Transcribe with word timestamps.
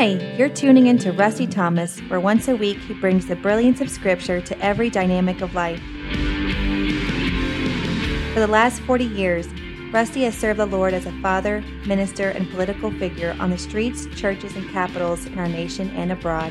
Hi, 0.00 0.12
you're 0.38 0.48
tuning 0.48 0.86
in 0.86 0.96
to 1.00 1.12
Rusty 1.12 1.46
Thomas, 1.46 2.00
where 2.08 2.20
once 2.20 2.48
a 2.48 2.56
week 2.56 2.78
he 2.78 2.94
brings 2.94 3.26
the 3.26 3.36
brilliance 3.36 3.82
of 3.82 3.90
Scripture 3.90 4.40
to 4.40 4.58
every 4.58 4.88
dynamic 4.88 5.42
of 5.42 5.54
life. 5.54 5.78
For 8.32 8.40
the 8.40 8.48
last 8.50 8.80
40 8.80 9.04
years, 9.04 9.46
Rusty 9.92 10.22
has 10.22 10.34
served 10.34 10.58
the 10.58 10.64
Lord 10.64 10.94
as 10.94 11.04
a 11.04 11.12
father, 11.20 11.60
minister, 11.84 12.30
and 12.30 12.50
political 12.50 12.90
figure 12.92 13.36
on 13.40 13.50
the 13.50 13.58
streets, 13.58 14.06
churches, 14.18 14.56
and 14.56 14.66
capitals 14.70 15.26
in 15.26 15.38
our 15.38 15.48
nation 15.48 15.90
and 15.90 16.10
abroad. 16.12 16.50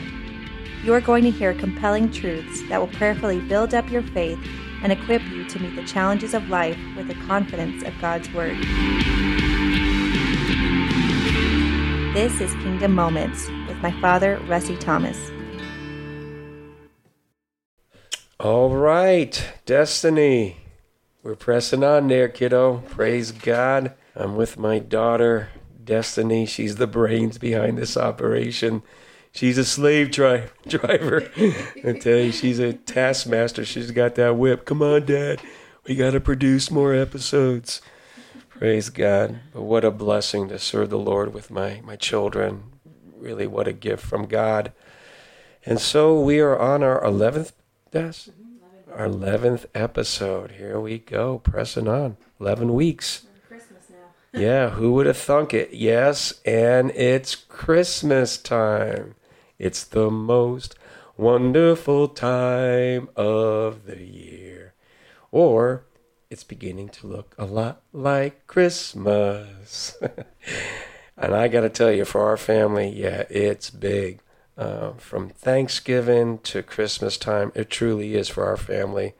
You 0.83 0.93
are 0.93 1.01
going 1.01 1.23
to 1.23 1.31
hear 1.31 1.55
compelling 1.55 2.11
truths 2.11 2.61
that 2.69 2.79
will 2.79 2.85
prayerfully 2.99 3.39
build 3.39 3.73
up 3.73 3.89
your 3.89 4.03
faith 4.03 4.37
and 4.83 4.91
equip 4.91 5.23
you 5.23 5.43
to 5.45 5.59
meet 5.59 5.75
the 5.75 5.87
challenges 5.87 6.35
of 6.35 6.49
life 6.49 6.77
with 6.95 7.07
the 7.07 7.15
confidence 7.25 7.81
of 7.81 7.99
God's 7.99 8.31
Word. 8.31 8.57
This 12.13 12.41
is 12.41 12.51
Kingdom 12.53 12.95
Moments 12.95 13.47
with 13.67 13.77
my 13.83 13.91
father, 14.01 14.41
Rusty 14.47 14.75
Thomas. 14.75 15.29
All 18.39 18.75
right, 18.75 19.47
Destiny. 19.67 20.57
We're 21.21 21.35
pressing 21.35 21.83
on 21.83 22.07
there, 22.07 22.27
kiddo. 22.27 22.77
Praise 22.89 23.31
God. 23.31 23.93
I'm 24.15 24.35
with 24.35 24.57
my 24.57 24.79
daughter, 24.79 25.49
Destiny. 25.83 26.47
She's 26.47 26.77
the 26.77 26.87
brains 26.87 27.37
behind 27.37 27.77
this 27.77 27.95
operation. 27.95 28.81
She's 29.31 29.59
a 29.59 29.63
slave 29.63 30.09
driver. 30.67 31.29
I 31.85 31.93
tell 31.93 32.17
you, 32.17 32.31
she's 32.31 32.57
a 32.57 32.73
taskmaster. 32.73 33.63
She's 33.63 33.91
got 33.91 34.15
that 34.15 34.35
whip. 34.35 34.65
Come 34.65 34.81
on, 34.81 35.05
Dad. 35.05 35.41
We 35.85 35.95
got 35.95 36.11
to 36.11 36.19
produce 36.19 36.71
more 36.71 36.95
episodes. 36.95 37.83
Praise 38.59 38.89
God. 38.89 39.39
But 39.53 39.61
what 39.61 39.85
a 39.85 39.89
blessing 39.89 40.49
to 40.49 40.59
serve 40.59 40.89
the 40.89 40.97
Lord 40.97 41.33
with 41.33 41.49
my, 41.49 41.79
my 41.85 41.95
children. 41.95 42.63
Really, 43.15 43.47
what 43.47 43.69
a 43.69 43.71
gift 43.71 44.05
from 44.05 44.25
God. 44.25 44.73
And 45.65 45.79
so 45.79 46.19
we 46.19 46.41
are 46.41 46.59
on 46.59 46.83
our 46.83 47.01
11th, 47.01 47.53
Des? 47.91 48.31
Our 48.93 49.07
11th 49.07 49.67
episode. 49.73 50.51
Here 50.51 50.77
we 50.77 50.97
go, 50.97 51.39
pressing 51.39 51.87
on. 51.87 52.17
11 52.41 52.73
weeks. 52.73 53.27
Christmas 53.47 53.83
now. 53.89 53.95
Yeah, 54.37 54.71
who 54.71 54.91
would 54.91 55.05
have 55.05 55.15
thunk 55.15 55.53
it? 55.53 55.71
Yes, 55.71 56.41
and 56.43 56.91
it's 56.91 57.35
Christmas 57.35 58.37
time. 58.37 59.15
It's 59.57 59.85
the 59.85 60.11
most 60.11 60.75
wonderful 61.15 62.09
time 62.09 63.07
of 63.15 63.85
the 63.85 64.03
year. 64.03 64.73
Or 65.31 65.85
it's 66.29 66.43
beginning 66.43 66.89
to 66.89 67.07
look 67.07 67.33
a 67.39 67.45
lot 67.45 67.81
like 67.91 68.45
Christmas. 68.45 69.97
and 71.17 71.33
I 71.33 71.47
got 71.47 71.61
to 71.61 71.69
tell 71.69 71.91
you, 71.91 72.05
for 72.05 72.21
our 72.21 72.37
family, 72.37 72.89
yeah, 72.89 73.23
it's 73.29 73.69
big. 73.69 74.19
Uh, 74.55 74.91
from 74.93 75.29
Thanksgiving 75.29 76.37
to 76.39 76.61
Christmas 76.61 77.17
time, 77.17 77.51
it 77.55 77.69
truly 77.69 78.13
is 78.15 78.29
for 78.29 78.45
our 78.45 78.57
family 78.57 79.15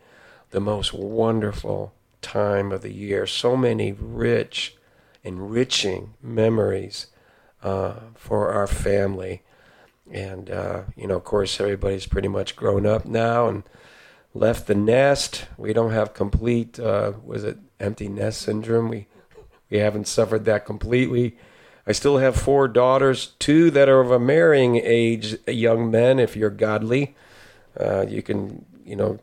the 0.52 0.60
most 0.60 0.94
wonderful 0.94 1.94
time 2.22 2.72
of 2.72 2.82
the 2.82 2.94
year. 2.94 3.26
So 3.26 3.58
many 3.58 3.92
rich, 3.94 4.76
enriching 5.24 6.14
memories 6.22 7.08
uh, 7.64 7.96
for 8.16 8.52
our 8.52 8.68
family. 8.68 9.42
And, 10.12 10.52
uh, 10.52 10.82
you 10.96 11.08
know, 11.08 11.16
of 11.16 11.24
course, 11.24 11.60
everybody's 11.60 12.06
pretty 12.06 12.28
much 12.28 12.56
grown 12.56 12.86
up 12.86 13.06
now 13.06 13.48
and 13.48 13.64
left 14.34 14.68
the 14.68 14.76
nest. 14.76 15.46
We 15.58 15.74
don't 15.74 15.92
have 15.92 16.14
complete, 16.14 16.80
uh, 16.80 17.14
was 17.24 17.44
it 17.44 17.58
empty 17.80 18.08
nest 18.08 18.42
syndrome? 18.42 18.90
We 18.90 19.08
we 19.70 19.78
haven't 19.78 20.08
suffered 20.08 20.46
that 20.46 20.66
completely. 20.66 21.38
I 21.86 21.92
still 21.92 22.18
have 22.18 22.36
four 22.36 22.68
daughters, 22.68 23.34
two 23.40 23.72
that 23.72 23.88
are 23.88 24.00
of 24.00 24.12
a 24.12 24.20
marrying 24.20 24.78
age, 24.78 25.38
young 25.48 25.92
men. 25.92 26.20
If 26.20 26.36
you're 26.36 26.50
godly, 26.50 27.16
uh, 27.80 28.06
you 28.08 28.22
can 28.22 28.66
you 28.84 28.96
know 28.96 29.20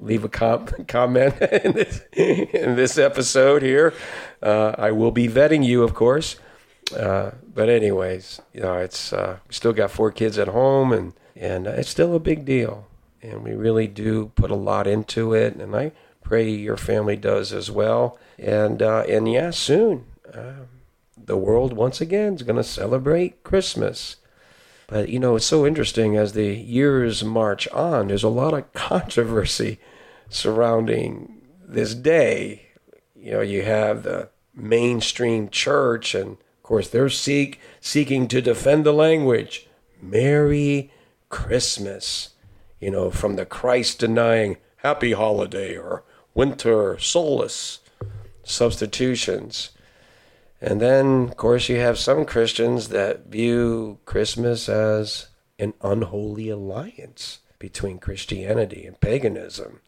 leave 0.00 0.24
a 0.24 0.28
com- 0.28 0.66
comment 0.88 1.40
in 1.64 1.72
this 1.72 2.02
in 2.12 2.76
this 2.76 2.98
episode 2.98 3.62
here. 3.62 3.94
Uh, 4.42 4.74
I 4.76 4.90
will 4.92 5.10
be 5.10 5.28
vetting 5.28 5.64
you, 5.64 5.82
of 5.82 5.94
course. 5.94 6.36
Uh, 6.94 7.32
but 7.54 7.68
anyways, 7.68 8.40
you 8.54 8.62
know, 8.62 8.78
it's 8.78 9.12
uh, 9.12 9.38
still 9.50 9.74
got 9.74 9.90
four 9.90 10.10
kids 10.10 10.38
at 10.38 10.48
home, 10.48 10.92
and 10.92 11.14
and 11.36 11.66
it's 11.66 11.90
still 11.90 12.14
a 12.14 12.20
big 12.20 12.44
deal 12.44 12.87
and 13.22 13.42
we 13.42 13.52
really 13.52 13.86
do 13.86 14.32
put 14.34 14.50
a 14.50 14.56
lot 14.56 14.86
into 14.86 15.34
it. 15.34 15.56
And 15.56 15.74
I 15.74 15.92
pray 16.22 16.48
your 16.50 16.76
family 16.76 17.16
does 17.16 17.52
as 17.52 17.70
well. 17.70 18.18
And 18.38 18.82
uh, 18.82 19.04
and 19.08 19.30
yeah, 19.30 19.50
soon 19.50 20.06
uh, 20.32 20.64
the 21.16 21.36
world 21.36 21.72
once 21.72 22.00
again 22.00 22.34
is 22.34 22.42
going 22.42 22.56
to 22.56 22.64
celebrate 22.64 23.42
Christmas. 23.44 24.16
But 24.86 25.08
you 25.08 25.18
know, 25.18 25.36
it's 25.36 25.46
so 25.46 25.66
interesting 25.66 26.16
as 26.16 26.32
the 26.32 26.54
years 26.54 27.24
march 27.24 27.68
on. 27.68 28.08
There's 28.08 28.22
a 28.22 28.28
lot 28.28 28.54
of 28.54 28.72
controversy 28.72 29.78
surrounding 30.28 31.42
this 31.66 31.94
day. 31.94 32.68
You 33.14 33.32
know, 33.32 33.40
you 33.40 33.62
have 33.62 34.02
the 34.02 34.30
mainstream 34.54 35.48
church, 35.48 36.14
and 36.14 36.32
of 36.32 36.62
course, 36.62 36.88
they're 36.88 37.10
seek 37.10 37.60
seeking 37.80 38.28
to 38.28 38.40
defend 38.40 38.86
the 38.86 38.92
language. 38.92 39.68
Merry 40.00 40.92
Christmas 41.28 42.30
you 42.80 42.90
know, 42.90 43.10
from 43.10 43.36
the 43.36 43.46
Christ 43.46 43.98
denying 43.98 44.56
happy 44.76 45.12
holiday 45.12 45.76
or 45.76 46.04
winter 46.34 46.98
solace 46.98 47.80
substitutions. 48.42 49.70
And 50.60 50.80
then, 50.80 51.28
of 51.28 51.36
course, 51.36 51.68
you 51.68 51.76
have 51.78 51.98
some 51.98 52.24
Christians 52.24 52.88
that 52.88 53.26
view 53.26 53.98
Christmas 54.04 54.68
as 54.68 55.28
an 55.58 55.74
unholy 55.82 56.48
alliance 56.48 57.40
between 57.58 57.98
Christianity 57.98 58.86
and 58.86 59.00
paganism, 59.00 59.80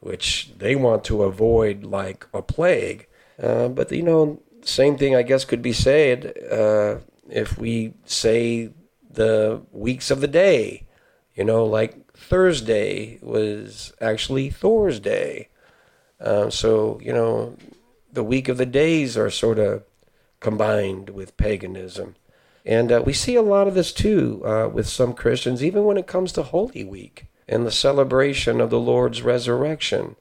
which 0.00 0.52
they 0.56 0.76
want 0.76 1.04
to 1.04 1.22
avoid 1.22 1.84
like 1.84 2.26
a 2.32 2.42
plague. 2.42 3.06
Uh, 3.40 3.68
but, 3.68 3.90
you 3.90 4.02
know, 4.02 4.40
same 4.62 4.96
thing, 4.96 5.14
I 5.14 5.22
guess, 5.22 5.44
could 5.44 5.62
be 5.62 5.72
said 5.72 6.32
uh, 6.50 6.96
if 7.28 7.58
we 7.58 7.94
say 8.04 8.70
the 9.10 9.62
weeks 9.72 10.10
of 10.10 10.20
the 10.20 10.28
day, 10.28 10.86
you 11.34 11.44
know, 11.44 11.64
like 11.64 11.96
Thursday 12.18 13.18
was 13.22 13.92
actually 14.00 14.50
Thor's 14.50 15.00
Day. 15.00 15.48
Uh, 16.20 16.50
so, 16.50 17.00
you 17.02 17.12
know, 17.12 17.56
the 18.12 18.24
week 18.24 18.48
of 18.48 18.58
the 18.58 18.66
days 18.66 19.16
are 19.16 19.30
sort 19.30 19.58
of 19.58 19.84
combined 20.40 21.10
with 21.10 21.36
paganism. 21.36 22.16
And 22.66 22.90
uh, 22.90 23.02
we 23.06 23.12
see 23.12 23.36
a 23.36 23.42
lot 23.42 23.68
of 23.68 23.74
this 23.74 23.92
too 23.92 24.42
uh, 24.44 24.68
with 24.68 24.88
some 24.88 25.14
Christians, 25.14 25.62
even 25.62 25.84
when 25.84 25.96
it 25.96 26.06
comes 26.08 26.32
to 26.32 26.42
Holy 26.42 26.84
Week 26.84 27.26
and 27.48 27.64
the 27.64 27.70
celebration 27.70 28.60
of 28.60 28.68
the 28.68 28.80
Lord's 28.80 29.22
resurrection. 29.22 30.16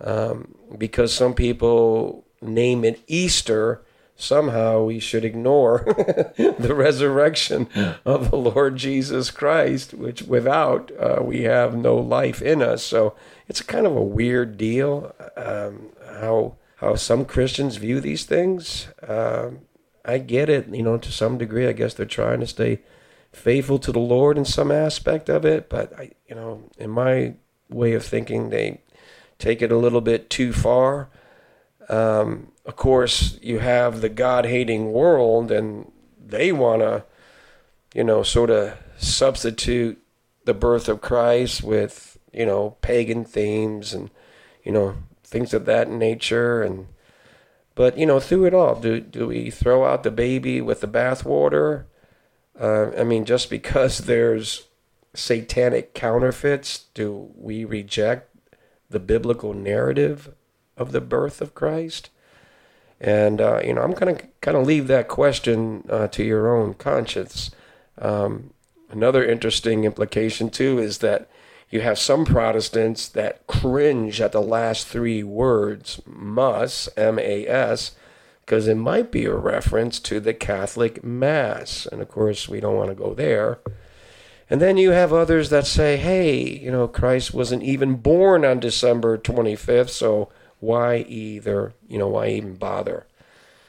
Um, 0.00 0.54
because 0.76 1.14
some 1.14 1.32
people 1.32 2.24
name 2.40 2.84
it 2.84 3.00
Easter 3.06 3.82
somehow 4.22 4.84
we 4.84 4.98
should 4.98 5.24
ignore 5.24 5.84
the 6.36 6.74
resurrection 6.74 7.68
of 8.04 8.30
the 8.30 8.36
Lord 8.36 8.76
Jesus 8.76 9.30
Christ, 9.30 9.92
which 9.94 10.22
without 10.22 10.90
uh, 10.98 11.22
we 11.22 11.42
have 11.42 11.76
no 11.76 11.96
life 11.96 12.40
in 12.40 12.62
us. 12.62 12.82
So 12.82 13.14
it's 13.48 13.60
kind 13.62 13.86
of 13.86 13.96
a 13.96 14.02
weird 14.02 14.56
deal 14.56 15.14
um, 15.36 15.90
how 16.18 16.56
how 16.76 16.96
some 16.96 17.24
Christians 17.24 17.76
view 17.76 18.00
these 18.00 18.24
things. 18.24 18.88
Um, 19.06 19.60
I 20.04 20.18
get 20.18 20.48
it, 20.48 20.68
you 20.68 20.82
know, 20.82 20.98
to 20.98 21.12
some 21.12 21.38
degree. 21.38 21.68
I 21.68 21.72
guess 21.72 21.94
they're 21.94 22.06
trying 22.06 22.40
to 22.40 22.46
stay 22.46 22.80
faithful 23.32 23.78
to 23.78 23.92
the 23.92 24.00
Lord 24.00 24.36
in 24.36 24.44
some 24.44 24.70
aspect 24.70 25.28
of 25.28 25.44
it, 25.44 25.68
but 25.68 25.96
I, 25.98 26.10
you 26.28 26.34
know, 26.34 26.70
in 26.78 26.90
my 26.90 27.34
way 27.68 27.94
of 27.94 28.04
thinking, 28.04 28.50
they 28.50 28.80
take 29.38 29.62
it 29.62 29.72
a 29.72 29.76
little 29.76 30.00
bit 30.00 30.28
too 30.28 30.52
far. 30.52 31.08
Um, 31.88 32.51
of 32.64 32.76
course, 32.76 33.38
you 33.42 33.58
have 33.58 34.00
the 34.00 34.08
God 34.08 34.46
hating 34.46 34.92
world, 34.92 35.50
and 35.50 35.90
they 36.24 36.52
want 36.52 36.82
to, 36.82 37.04
you 37.94 38.04
know, 38.04 38.22
sort 38.22 38.50
of 38.50 38.78
substitute 38.96 40.00
the 40.44 40.54
birth 40.54 40.88
of 40.88 41.00
Christ 41.00 41.62
with, 41.62 42.18
you 42.32 42.46
know, 42.46 42.76
pagan 42.80 43.24
themes 43.24 43.92
and, 43.92 44.10
you 44.62 44.72
know, 44.72 44.96
things 45.24 45.52
of 45.52 45.64
that 45.66 45.90
nature. 45.90 46.62
And, 46.62 46.86
but, 47.74 47.98
you 47.98 48.06
know, 48.06 48.20
through 48.20 48.46
it 48.46 48.54
all, 48.54 48.76
do, 48.76 49.00
do 49.00 49.28
we 49.28 49.50
throw 49.50 49.84
out 49.84 50.02
the 50.04 50.10
baby 50.10 50.60
with 50.60 50.80
the 50.80 50.88
bathwater? 50.88 51.84
Uh, 52.58 52.90
I 52.96 53.02
mean, 53.02 53.24
just 53.24 53.50
because 53.50 53.98
there's 54.06 54.68
satanic 55.14 55.94
counterfeits, 55.94 56.86
do 56.94 57.30
we 57.34 57.64
reject 57.64 58.28
the 58.88 59.00
biblical 59.00 59.52
narrative 59.52 60.32
of 60.76 60.92
the 60.92 61.00
birth 61.00 61.40
of 61.40 61.54
Christ? 61.54 62.10
And 63.02 63.40
uh, 63.40 63.60
you 63.64 63.74
know, 63.74 63.82
I'm 63.82 63.94
to 63.94 64.26
kind 64.40 64.56
of 64.56 64.64
leave 64.64 64.86
that 64.86 65.08
question 65.08 65.84
uh, 65.90 66.06
to 66.08 66.22
your 66.22 66.56
own 66.56 66.74
conscience. 66.74 67.50
Um, 67.98 68.54
another 68.90 69.24
interesting 69.24 69.82
implication 69.82 70.48
too 70.50 70.78
is 70.78 70.98
that 70.98 71.28
you 71.68 71.80
have 71.80 71.98
some 71.98 72.24
Protestants 72.24 73.08
that 73.08 73.46
cringe 73.48 74.20
at 74.20 74.30
the 74.30 74.40
last 74.40 74.86
three 74.86 75.24
words, 75.24 76.00
"mas," 76.06 76.88
M-A-S, 76.96 77.92
because 78.44 78.68
it 78.68 78.76
might 78.76 79.10
be 79.10 79.24
a 79.24 79.34
reference 79.34 79.98
to 80.00 80.20
the 80.20 80.34
Catholic 80.34 81.02
Mass. 81.02 81.88
And 81.90 82.02
of 82.02 82.08
course, 82.08 82.48
we 82.48 82.60
don't 82.60 82.76
want 82.76 82.90
to 82.90 82.94
go 82.94 83.14
there. 83.14 83.58
And 84.48 84.60
then 84.60 84.76
you 84.76 84.90
have 84.90 85.12
others 85.12 85.48
that 85.50 85.66
say, 85.66 85.96
hey, 85.96 86.40
you 86.42 86.70
know, 86.70 86.86
Christ 86.86 87.32
wasn't 87.32 87.62
even 87.62 87.94
born 87.94 88.44
on 88.44 88.60
December 88.60 89.16
25th, 89.16 89.88
so 89.88 90.28
why 90.62 90.98
either, 91.08 91.74
you 91.88 91.98
know, 91.98 92.06
why 92.06 92.28
even 92.28 92.54
bother? 92.54 93.04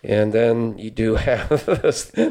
And 0.03 0.31
then 0.31 0.77
you 0.77 0.91
do 0.91 1.15
have 1.29 1.65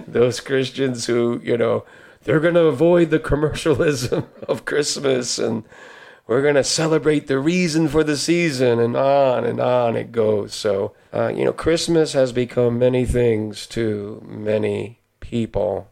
those, 0.07 0.41
Christians 0.41 1.07
who, 1.07 1.41
you 1.43 1.59
know, 1.59 1.85
they're 2.23 2.41
going 2.41 2.55
to 2.55 2.67
avoid 2.67 3.11
the 3.11 3.19
commercialism 3.19 4.29
of 4.49 4.65
Christmas 4.65 5.39
and 5.39 5.65
we're 6.29 6.43
going 6.43 6.55
to 6.55 6.63
celebrate 6.63 7.27
the 7.27 7.41
reason 7.41 7.89
for 7.89 8.05
the 8.05 8.17
season 8.17 8.79
and 8.79 8.97
on 8.97 9.45
and 9.45 9.59
on 9.59 9.97
it 9.97 10.13
goes. 10.13 10.55
So, 10.55 10.95
uh, 11.13 11.33
you 11.35 11.45
know, 11.45 11.53
Christmas 11.53 12.13
has 12.13 12.33
become 12.33 12.79
many 12.79 13.05
things 13.05 13.67
to 13.69 14.23
many 14.25 15.01
people. 15.19 15.89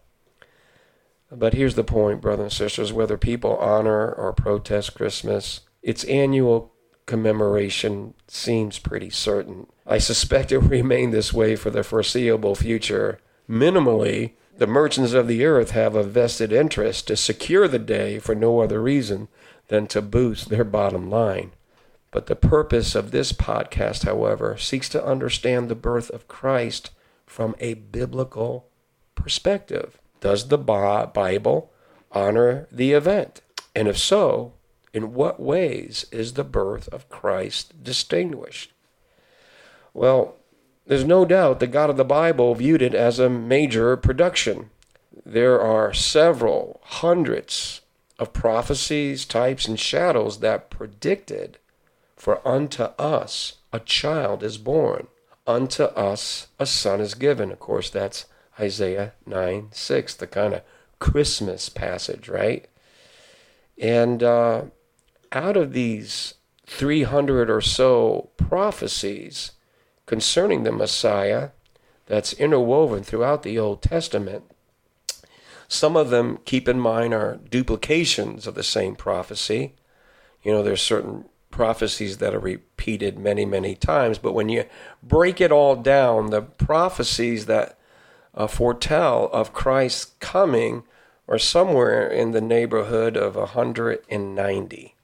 But 1.32 1.54
here's 1.54 1.74
the 1.74 1.82
point, 1.82 2.20
brothers 2.20 2.44
and 2.44 2.52
sisters 2.52 2.92
whether 2.92 3.18
people 3.18 3.56
honor 3.56 4.12
or 4.12 4.32
protest 4.32 4.94
Christmas, 4.94 5.62
its 5.82 6.04
annual 6.04 6.72
commemoration 7.10 8.14
seems 8.28 8.78
pretty 8.78 9.10
certain. 9.10 9.66
I 9.84 9.98
suspect 9.98 10.52
it 10.52 10.58
will 10.62 10.68
remain 10.68 11.10
this 11.10 11.32
way 11.32 11.56
for 11.56 11.68
the 11.68 11.82
foreseeable 11.82 12.54
future. 12.54 13.18
Minimally, 13.48 14.34
the 14.56 14.68
merchants 14.68 15.12
of 15.12 15.26
the 15.26 15.44
earth 15.44 15.72
have 15.72 15.96
a 15.96 16.04
vested 16.04 16.52
interest 16.52 17.08
to 17.08 17.16
secure 17.16 17.66
the 17.66 17.80
day 17.80 18.20
for 18.20 18.36
no 18.36 18.60
other 18.60 18.80
reason 18.80 19.26
than 19.66 19.88
to 19.88 20.00
boost 20.00 20.50
their 20.50 20.62
bottom 20.62 21.10
line. 21.10 21.50
But 22.12 22.26
the 22.26 22.36
purpose 22.36 22.94
of 22.94 23.10
this 23.10 23.32
podcast, 23.32 24.04
however, 24.04 24.56
seeks 24.56 24.88
to 24.90 25.04
understand 25.04 25.68
the 25.68 25.74
birth 25.74 26.10
of 26.10 26.28
Christ 26.28 26.92
from 27.26 27.56
a 27.58 27.74
biblical 27.74 28.68
perspective. 29.16 29.98
Does 30.20 30.46
the 30.46 30.58
Bible 30.58 31.72
honor 32.12 32.68
the 32.70 32.92
event? 32.92 33.40
And 33.74 33.88
if 33.88 33.98
so, 33.98 34.52
in 34.92 35.14
what 35.14 35.40
ways 35.40 36.06
is 36.10 36.32
the 36.32 36.44
birth 36.44 36.88
of 36.88 37.08
Christ 37.08 37.82
distinguished? 37.82 38.72
Well, 39.94 40.36
there's 40.86 41.04
no 41.04 41.24
doubt 41.24 41.60
the 41.60 41.66
God 41.66 41.90
of 41.90 41.96
the 41.96 42.04
Bible 42.04 42.54
viewed 42.54 42.82
it 42.82 42.94
as 42.94 43.18
a 43.18 43.28
major 43.28 43.96
production. 43.96 44.70
There 45.24 45.60
are 45.60 45.92
several 45.92 46.80
hundreds 46.84 47.80
of 48.18 48.32
prophecies, 48.32 49.24
types, 49.24 49.66
and 49.66 49.78
shadows 49.78 50.40
that 50.40 50.70
predicted 50.70 51.58
for 52.16 52.46
unto 52.46 52.84
us 52.98 53.54
a 53.72 53.80
child 53.80 54.42
is 54.42 54.58
born, 54.58 55.06
unto 55.46 55.84
us 55.84 56.48
a 56.58 56.66
son 56.66 57.00
is 57.00 57.14
given. 57.14 57.50
Of 57.50 57.60
course, 57.60 57.88
that's 57.88 58.26
Isaiah 58.58 59.12
9 59.26 59.68
6, 59.72 60.14
the 60.14 60.26
kind 60.26 60.54
of 60.54 60.62
Christmas 60.98 61.68
passage, 61.68 62.28
right? 62.28 62.68
And 63.78 64.22
uh, 64.22 64.64
out 65.32 65.56
of 65.56 65.72
these 65.72 66.34
300 66.66 67.50
or 67.50 67.60
so 67.60 68.30
prophecies 68.36 69.52
concerning 70.06 70.62
the 70.62 70.72
Messiah 70.72 71.50
that's 72.06 72.32
interwoven 72.34 73.02
throughout 73.02 73.42
the 73.42 73.58
Old 73.58 73.82
Testament, 73.82 74.44
some 75.68 75.96
of 75.96 76.10
them, 76.10 76.40
keep 76.44 76.68
in 76.68 76.80
mind, 76.80 77.14
are 77.14 77.38
duplications 77.48 78.48
of 78.48 78.56
the 78.56 78.64
same 78.64 78.96
prophecy. 78.96 79.74
You 80.42 80.52
know, 80.52 80.64
there's 80.64 80.82
certain 80.82 81.26
prophecies 81.52 82.18
that 82.18 82.34
are 82.34 82.40
repeated 82.40 83.18
many, 83.18 83.44
many 83.44 83.76
times, 83.76 84.18
but 84.18 84.32
when 84.32 84.48
you 84.48 84.64
break 85.02 85.40
it 85.40 85.52
all 85.52 85.76
down, 85.76 86.30
the 86.30 86.42
prophecies 86.42 87.46
that 87.46 87.78
uh, 88.34 88.48
foretell 88.48 89.30
of 89.32 89.52
Christ's 89.52 90.12
coming 90.18 90.82
are 91.28 91.38
somewhere 91.38 92.08
in 92.08 92.32
the 92.32 92.40
neighborhood 92.40 93.16
of 93.16 93.36
190. 93.36 94.94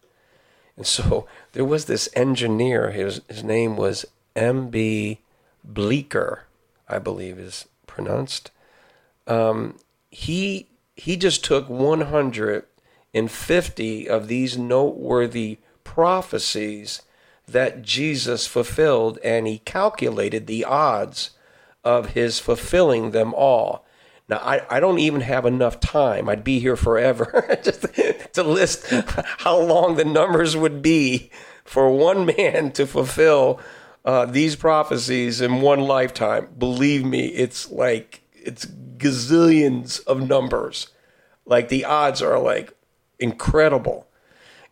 And 0.76 0.86
so 0.86 1.26
there 1.52 1.64
was 1.64 1.86
this 1.86 2.08
engineer, 2.14 2.90
his, 2.90 3.22
his 3.28 3.42
name 3.42 3.76
was 3.76 4.04
M.B. 4.34 5.20
Bleeker, 5.64 6.44
I 6.88 6.98
believe 6.98 7.38
is 7.38 7.66
pronounced. 7.86 8.50
Um, 9.26 9.78
he 10.10 10.68
he 10.94 11.16
just 11.16 11.42
took 11.44 11.68
150 11.68 14.08
of 14.08 14.28
these 14.28 14.56
noteworthy 14.56 15.58
prophecies 15.84 17.02
that 17.46 17.82
Jesus 17.82 18.46
fulfilled 18.46 19.18
and 19.22 19.46
he 19.46 19.58
calculated 19.58 20.46
the 20.46 20.64
odds 20.64 21.32
of 21.84 22.08
his 22.10 22.38
fulfilling 22.40 23.12
them 23.12 23.32
all. 23.34 23.85
Now, 24.28 24.38
I, 24.38 24.76
I 24.76 24.80
don't 24.80 24.98
even 24.98 25.20
have 25.20 25.46
enough 25.46 25.78
time. 25.78 26.28
I'd 26.28 26.42
be 26.42 26.58
here 26.58 26.76
forever 26.76 27.58
just 27.62 27.86
to 28.34 28.42
list 28.42 28.92
how 29.38 29.58
long 29.58 29.96
the 29.96 30.04
numbers 30.04 30.56
would 30.56 30.82
be 30.82 31.30
for 31.64 31.90
one 31.90 32.26
man 32.26 32.72
to 32.72 32.86
fulfill 32.86 33.60
uh, 34.04 34.26
these 34.26 34.56
prophecies 34.56 35.40
in 35.40 35.60
one 35.60 35.80
lifetime. 35.80 36.48
Believe 36.58 37.04
me, 37.04 37.26
it's 37.28 37.70
like 37.70 38.22
it's 38.32 38.66
gazillions 38.66 40.04
of 40.06 40.26
numbers. 40.28 40.88
Like 41.44 41.68
the 41.68 41.84
odds 41.84 42.20
are 42.20 42.38
like 42.38 42.74
incredible. 43.18 44.06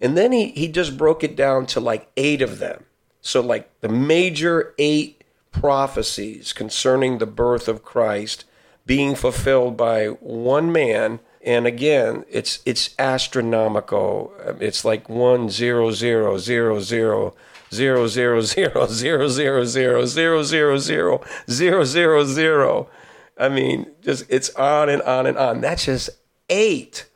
And 0.00 0.16
then 0.16 0.32
he, 0.32 0.48
he 0.48 0.68
just 0.68 0.98
broke 0.98 1.22
it 1.22 1.36
down 1.36 1.66
to 1.66 1.80
like 1.80 2.10
eight 2.16 2.42
of 2.42 2.58
them. 2.58 2.84
So, 3.20 3.40
like 3.40 3.80
the 3.80 3.88
major 3.88 4.74
eight 4.78 5.24
prophecies 5.50 6.52
concerning 6.52 7.18
the 7.18 7.26
birth 7.26 7.68
of 7.68 7.82
Christ 7.82 8.44
being 8.86 9.14
fulfilled 9.14 9.76
by 9.76 10.06
one 10.06 10.70
man. 10.72 11.20
And 11.42 11.66
again, 11.66 12.24
it's 12.30 12.60
it's 12.64 12.94
astronomical. 12.98 14.32
It's 14.60 14.84
like 14.84 15.08
one 15.08 15.50
zero 15.50 15.90
zero 15.90 16.38
zero 16.38 16.80
zero 16.80 17.34
zero 17.72 18.06
zero 18.06 18.40
zero 18.46 18.86
zero 18.86 19.26
zero 19.26 19.64
zero 19.64 19.64
zero 19.64 20.44
zero 20.44 20.78
zero 20.78 21.20
zero 21.48 21.84
zero 21.84 22.24
zero 22.24 22.88
I 23.36 23.48
mean, 23.48 23.90
just 24.02 24.24
it's 24.28 24.50
on 24.50 24.88
and 24.88 25.02
on 25.02 25.26
and 25.26 25.36
on. 25.36 25.60
That's 25.60 25.86
just 25.86 26.10
eight 26.48 27.08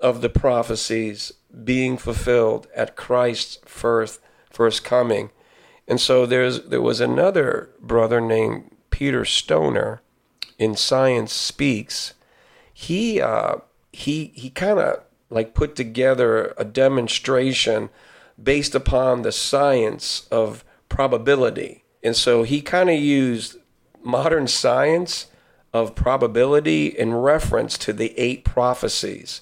of 0.00 0.20
the 0.20 0.28
prophecies 0.28 1.32
being 1.64 1.96
fulfilled 1.96 2.66
at 2.74 2.96
Christ's 2.96 3.58
first 3.64 4.20
first 4.50 4.84
coming. 4.84 5.30
And 5.88 6.00
so 6.00 6.26
there's 6.26 6.62
there 6.62 6.82
was 6.82 7.00
another 7.00 7.70
brother 7.80 8.20
named 8.20 8.76
Peter 8.90 9.24
Stoner 9.24 10.02
in 10.58 10.76
Science 10.76 11.32
Speaks. 11.32 12.14
He 12.72 13.20
uh, 13.20 13.56
he 13.92 14.32
he 14.34 14.50
kind 14.50 14.78
of 14.78 15.02
like 15.30 15.54
put 15.54 15.74
together 15.74 16.54
a 16.56 16.64
demonstration 16.64 17.90
based 18.42 18.74
upon 18.74 19.22
the 19.22 19.32
science 19.32 20.26
of 20.30 20.64
probability. 20.88 21.84
And 22.02 22.16
so 22.16 22.42
he 22.42 22.60
kind 22.60 22.90
of 22.90 22.98
used 22.98 23.56
modern 24.02 24.46
science 24.46 25.26
of 25.72 25.94
probability 25.94 26.86
in 26.86 27.14
reference 27.14 27.78
to 27.78 27.92
the 27.92 28.18
eight 28.18 28.44
prophecies. 28.44 29.40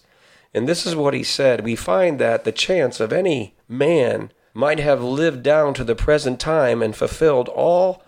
And 0.55 0.69
this 0.69 0.87
is 0.87 0.95
what 0.95 1.15
he 1.15 1.23
said 1.23 1.65
We 1.65 1.77
find 1.77 2.19
that 2.19 2.45
the 2.45 2.53
chance 2.53 3.01
of 3.01 3.13
any 3.13 3.55
man 3.69 4.33
might 4.53 4.81
have 4.81 5.03
lived 5.03 5.43
down 5.43 5.75
to 5.75 5.85
the 5.85 5.95
present 5.95 6.41
time 6.41 6.83
and 6.83 6.95
fulfilled 6.95 7.49
all 7.49 8.03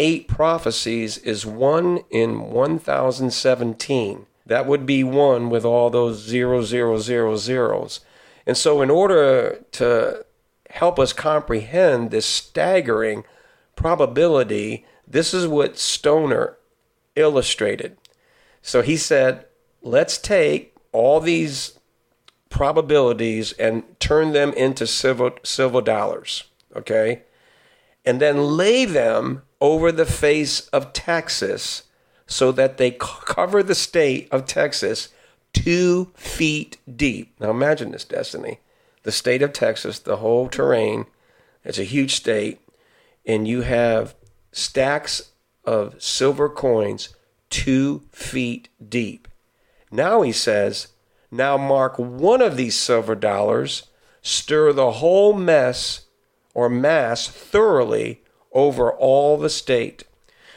eight 0.00 0.26
prophecies 0.26 1.18
is 1.18 1.44
one 1.44 2.00
in 2.10 2.50
1017. 2.50 4.26
That 4.46 4.66
would 4.66 4.86
be 4.86 5.04
one 5.04 5.50
with 5.50 5.64
all 5.66 5.90
those 5.90 6.18
zero, 6.18 6.62
zero, 6.62 6.96
zero, 6.98 7.36
zeros. 7.36 8.00
And 8.46 8.56
so, 8.56 8.80
in 8.80 8.90
order 8.90 9.62
to 9.72 10.24
help 10.70 10.98
us 10.98 11.12
comprehend 11.12 12.10
this 12.10 12.24
staggering 12.24 13.24
probability, 13.76 14.86
this 15.06 15.34
is 15.34 15.46
what 15.46 15.78
Stoner 15.78 16.56
illustrated. 17.14 17.98
So 18.62 18.80
he 18.82 18.96
said, 18.96 19.44
let's 19.82 20.16
take 20.16 20.74
all 20.92 21.20
these 21.20 21.78
probabilities 22.48 23.52
and 23.52 23.82
turn 24.00 24.32
them 24.32 24.52
into 24.54 24.86
silver, 24.86 25.32
silver 25.42 25.82
dollars, 25.82 26.44
okay? 26.74 27.22
And 28.04 28.20
then 28.20 28.56
lay 28.56 28.84
them 28.86 29.42
over 29.60 29.92
the 29.92 30.06
face 30.06 30.68
of 30.68 30.92
Texas 30.92 31.84
so 32.26 32.52
that 32.52 32.78
they 32.78 32.92
cover 32.92 33.62
the 33.62 33.74
state 33.74 34.28
of 34.30 34.46
Texas 34.46 35.08
two 35.52 36.12
feet 36.14 36.78
deep. 36.96 37.34
Now 37.40 37.50
imagine 37.50 37.90
this, 37.90 38.04
Destiny. 38.04 38.60
The 39.02 39.12
state 39.12 39.42
of 39.42 39.52
Texas, 39.52 39.98
the 39.98 40.18
whole 40.18 40.48
terrain, 40.48 41.06
it's 41.64 41.78
a 41.78 41.84
huge 41.84 42.14
state, 42.14 42.60
and 43.26 43.48
you 43.48 43.62
have 43.62 44.14
stacks 44.52 45.32
of 45.64 46.00
silver 46.02 46.48
coins 46.48 47.10
two 47.48 48.02
feet 48.12 48.68
deep. 48.86 49.26
Now 49.90 50.22
he 50.22 50.32
says, 50.32 50.88
now 51.30 51.56
mark 51.56 51.98
one 51.98 52.40
of 52.40 52.56
these 52.56 52.76
silver 52.76 53.14
dollars, 53.14 53.84
stir 54.22 54.72
the 54.72 54.92
whole 54.92 55.32
mess 55.32 56.02
or 56.54 56.68
mass 56.68 57.28
thoroughly 57.28 58.22
over 58.52 58.92
all 58.92 59.36
the 59.36 59.50
state. 59.50 60.04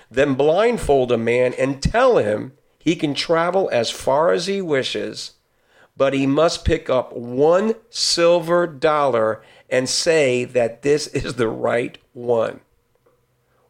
Then 0.10 0.36
blindfold 0.36 1.12
a 1.12 1.18
man 1.18 1.54
and 1.54 1.82
tell 1.82 2.18
him 2.18 2.54
he 2.78 2.96
can 2.96 3.14
travel 3.14 3.70
as 3.72 3.90
far 3.90 4.32
as 4.32 4.48
he 4.48 4.62
wishes, 4.62 5.32
but 5.96 6.14
he 6.14 6.28
must 6.28 6.66
pick 6.66 6.90
up 6.90 7.14
one 7.14 7.76
silver 7.90 8.68
dollar 8.68 9.42
and 9.70 9.88
say 9.90 10.44
that 10.46 10.82
this 10.82 11.08
is 11.08 11.36
the 11.36 11.48
right 11.48 11.98
one. 12.14 12.60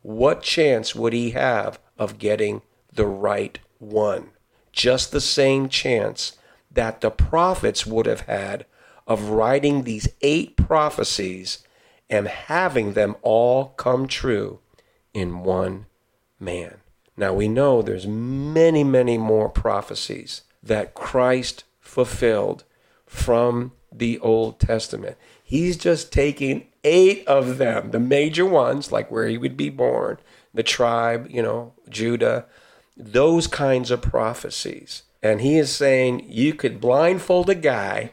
What 0.01 0.41
chance 0.41 0.93
would 0.93 1.13
he 1.13 1.31
have 1.31 1.79
of 1.97 2.17
getting 2.17 2.61
the 2.91 3.05
right 3.05 3.57
one? 3.79 4.31
Just 4.73 5.11
the 5.11 5.21
same 5.21 5.69
chance 5.69 6.37
that 6.71 7.01
the 7.01 7.11
prophets 7.11 7.85
would 7.85 8.05
have 8.05 8.21
had 8.21 8.65
of 9.07 9.29
writing 9.29 9.83
these 9.83 10.07
eight 10.21 10.57
prophecies 10.57 11.62
and 12.13 12.27
having 12.27 12.93
them 12.93 13.15
all 13.23 13.69
come 13.69 14.07
true 14.07 14.59
in 15.15 15.39
one 15.39 15.87
man. 16.39 16.75
Now 17.17 17.33
we 17.33 17.47
know 17.47 17.81
there's 17.81 18.05
many, 18.05 18.83
many 18.83 19.17
more 19.17 19.49
prophecies 19.49 20.43
that 20.61 20.93
Christ 20.93 21.63
fulfilled 21.79 22.65
from 23.07 23.71
the 23.91 24.19
Old 24.19 24.59
Testament. 24.59 25.17
He's 25.43 25.75
just 25.75 26.13
taking 26.13 26.67
eight 26.83 27.27
of 27.27 27.57
them, 27.57 27.89
the 27.89 27.99
major 27.99 28.45
ones, 28.45 28.91
like 28.91 29.09
where 29.09 29.27
he 29.27 29.39
would 29.39 29.57
be 29.57 29.71
born, 29.71 30.19
the 30.53 30.61
tribe, 30.61 31.27
you 31.31 31.41
know, 31.41 31.73
Judah, 31.89 32.45
those 32.95 33.47
kinds 33.47 33.89
of 33.89 34.03
prophecies. 34.03 35.01
And 35.23 35.41
he 35.41 35.57
is 35.57 35.75
saying 35.75 36.27
you 36.29 36.53
could 36.53 36.79
blindfold 36.79 37.49
a 37.49 37.55
guy, 37.55 38.11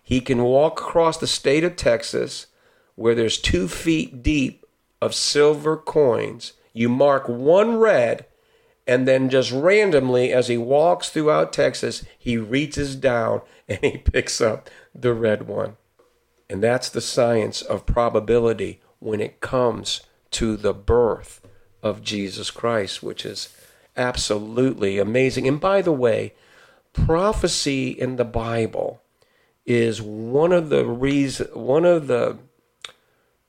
he 0.00 0.20
can 0.20 0.44
walk 0.44 0.80
across 0.80 1.18
the 1.18 1.26
state 1.26 1.64
of 1.64 1.74
Texas 1.74 2.46
where 2.94 3.14
there's 3.14 3.38
two 3.38 3.68
feet 3.68 4.22
deep 4.22 4.64
of 5.00 5.14
silver 5.14 5.76
coins. 5.76 6.52
You 6.72 6.88
mark 6.88 7.28
one 7.28 7.76
red, 7.76 8.26
and 8.86 9.06
then 9.06 9.28
just 9.28 9.52
randomly, 9.52 10.32
as 10.32 10.48
he 10.48 10.58
walks 10.58 11.08
throughout 11.08 11.52
Texas, 11.52 12.04
he 12.18 12.36
reaches 12.36 12.96
down 12.96 13.42
and 13.68 13.78
he 13.80 13.98
picks 13.98 14.40
up 14.40 14.68
the 14.94 15.14
red 15.14 15.46
one. 15.46 15.76
And 16.48 16.62
that's 16.62 16.88
the 16.88 17.00
science 17.00 17.62
of 17.62 17.86
probability 17.86 18.80
when 18.98 19.20
it 19.20 19.40
comes 19.40 20.02
to 20.32 20.56
the 20.56 20.74
birth 20.74 21.40
of 21.82 22.02
Jesus 22.02 22.50
Christ, 22.50 23.02
which 23.02 23.24
is 23.24 23.48
absolutely 23.96 24.98
amazing. 24.98 25.48
And 25.48 25.60
by 25.60 25.82
the 25.82 25.92
way, 25.92 26.34
prophecy 26.92 27.88
in 27.88 28.16
the 28.16 28.24
Bible 28.24 29.02
is 29.64 30.02
one 30.02 30.52
of 30.52 30.68
the 30.68 30.84
reason 30.84 31.46
one 31.54 31.84
of 31.84 32.06
the 32.06 32.38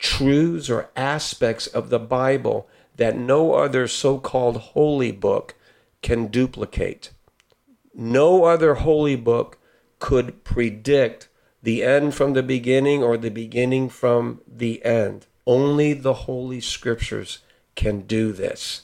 truths 0.03 0.69
or 0.69 0.89
aspects 0.97 1.65
of 1.65 1.89
the 1.89 1.97
Bible 1.97 2.67
that 2.97 3.17
no 3.17 3.53
other 3.53 3.87
so-called 3.87 4.57
holy 4.57 5.13
book 5.13 5.55
can 6.01 6.27
duplicate. 6.27 7.11
No 7.95 8.43
other 8.43 8.75
holy 8.75 9.15
book 9.15 9.57
could 9.99 10.43
predict 10.43 11.29
the 11.63 11.81
end 11.81 12.13
from 12.13 12.33
the 12.33 12.43
beginning 12.43 13.01
or 13.01 13.15
the 13.15 13.31
beginning 13.31 13.87
from 13.87 14.41
the 14.45 14.83
end. 14.83 15.25
Only 15.47 15.93
the 15.93 16.13
Holy 16.13 16.59
Scriptures 16.59 17.39
can 17.75 18.01
do 18.01 18.33
this. 18.33 18.83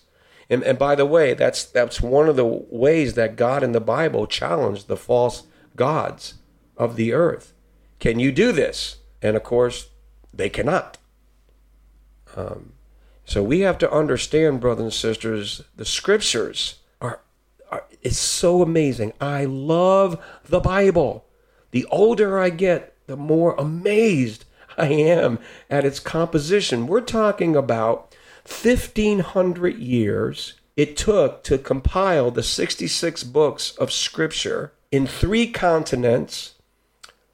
And, 0.49 0.63
and 0.63 0.79
by 0.79 0.95
the 0.95 1.05
way, 1.05 1.33
that's 1.33 1.65
that's 1.65 1.99
one 1.99 2.29
of 2.29 2.37
the 2.37 2.45
ways 2.45 3.15
that 3.15 3.35
God 3.35 3.61
in 3.61 3.73
the 3.73 3.81
Bible 3.81 4.25
challenged 4.25 4.87
the 4.87 4.97
false 4.97 5.43
gods 5.75 6.35
of 6.77 6.95
the 6.95 7.11
earth. 7.11 7.53
Can 7.99 8.19
you 8.19 8.31
do 8.31 8.53
this? 8.53 8.99
And 9.21 9.35
of 9.35 9.43
course, 9.43 9.89
they 10.33 10.49
cannot. 10.49 10.98
Um, 12.39 12.73
so 13.25 13.43
we 13.43 13.59
have 13.61 13.77
to 13.79 13.91
understand, 13.91 14.59
brothers 14.59 14.83
and 14.83 14.93
sisters, 14.93 15.61
the 15.75 15.85
scriptures 15.85 16.79
are, 17.01 17.21
are 17.71 17.85
it's 18.01 18.17
so 18.17 18.61
amazing. 18.61 19.13
I 19.21 19.45
love 19.45 20.23
the 20.45 20.59
Bible. 20.59 21.25
The 21.71 21.85
older 21.85 22.39
I 22.39 22.49
get, 22.49 22.95
the 23.07 23.17
more 23.17 23.55
amazed 23.55 24.45
I 24.77 24.87
am 24.87 25.39
at 25.69 25.85
its 25.85 25.99
composition. 25.99 26.87
We're 26.87 27.01
talking 27.01 27.55
about 27.55 28.15
1500 28.45 29.77
years 29.77 30.53
it 30.79 30.95
took 30.95 31.43
to 31.43 31.57
compile 31.57 32.31
the 32.31 32.41
66 32.41 33.25
books 33.25 33.71
of 33.71 33.91
scripture 33.91 34.71
in 34.93 35.07
three 35.07 35.51
continents, 35.51 36.53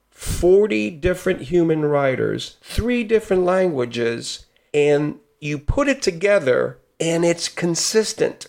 40 0.09 0.89
different 0.89 1.41
human 1.41 1.85
writers, 1.85 2.57
three 2.63 3.03
different 3.03 3.43
languages, 3.43 4.47
and 4.75 5.19
you 5.39 5.57
put 5.57 5.87
it 5.87 6.03
together 6.03 6.77
and 6.99 7.25
it's 7.25 7.49
consistent 7.49 8.45